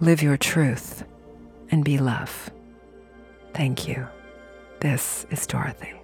live 0.00 0.20
your 0.20 0.36
truth, 0.36 1.04
and 1.70 1.84
be 1.84 1.98
love. 1.98 2.50
Thank 3.54 3.86
you. 3.86 4.08
This 4.80 5.24
is 5.30 5.46
Dorothy. 5.46 6.01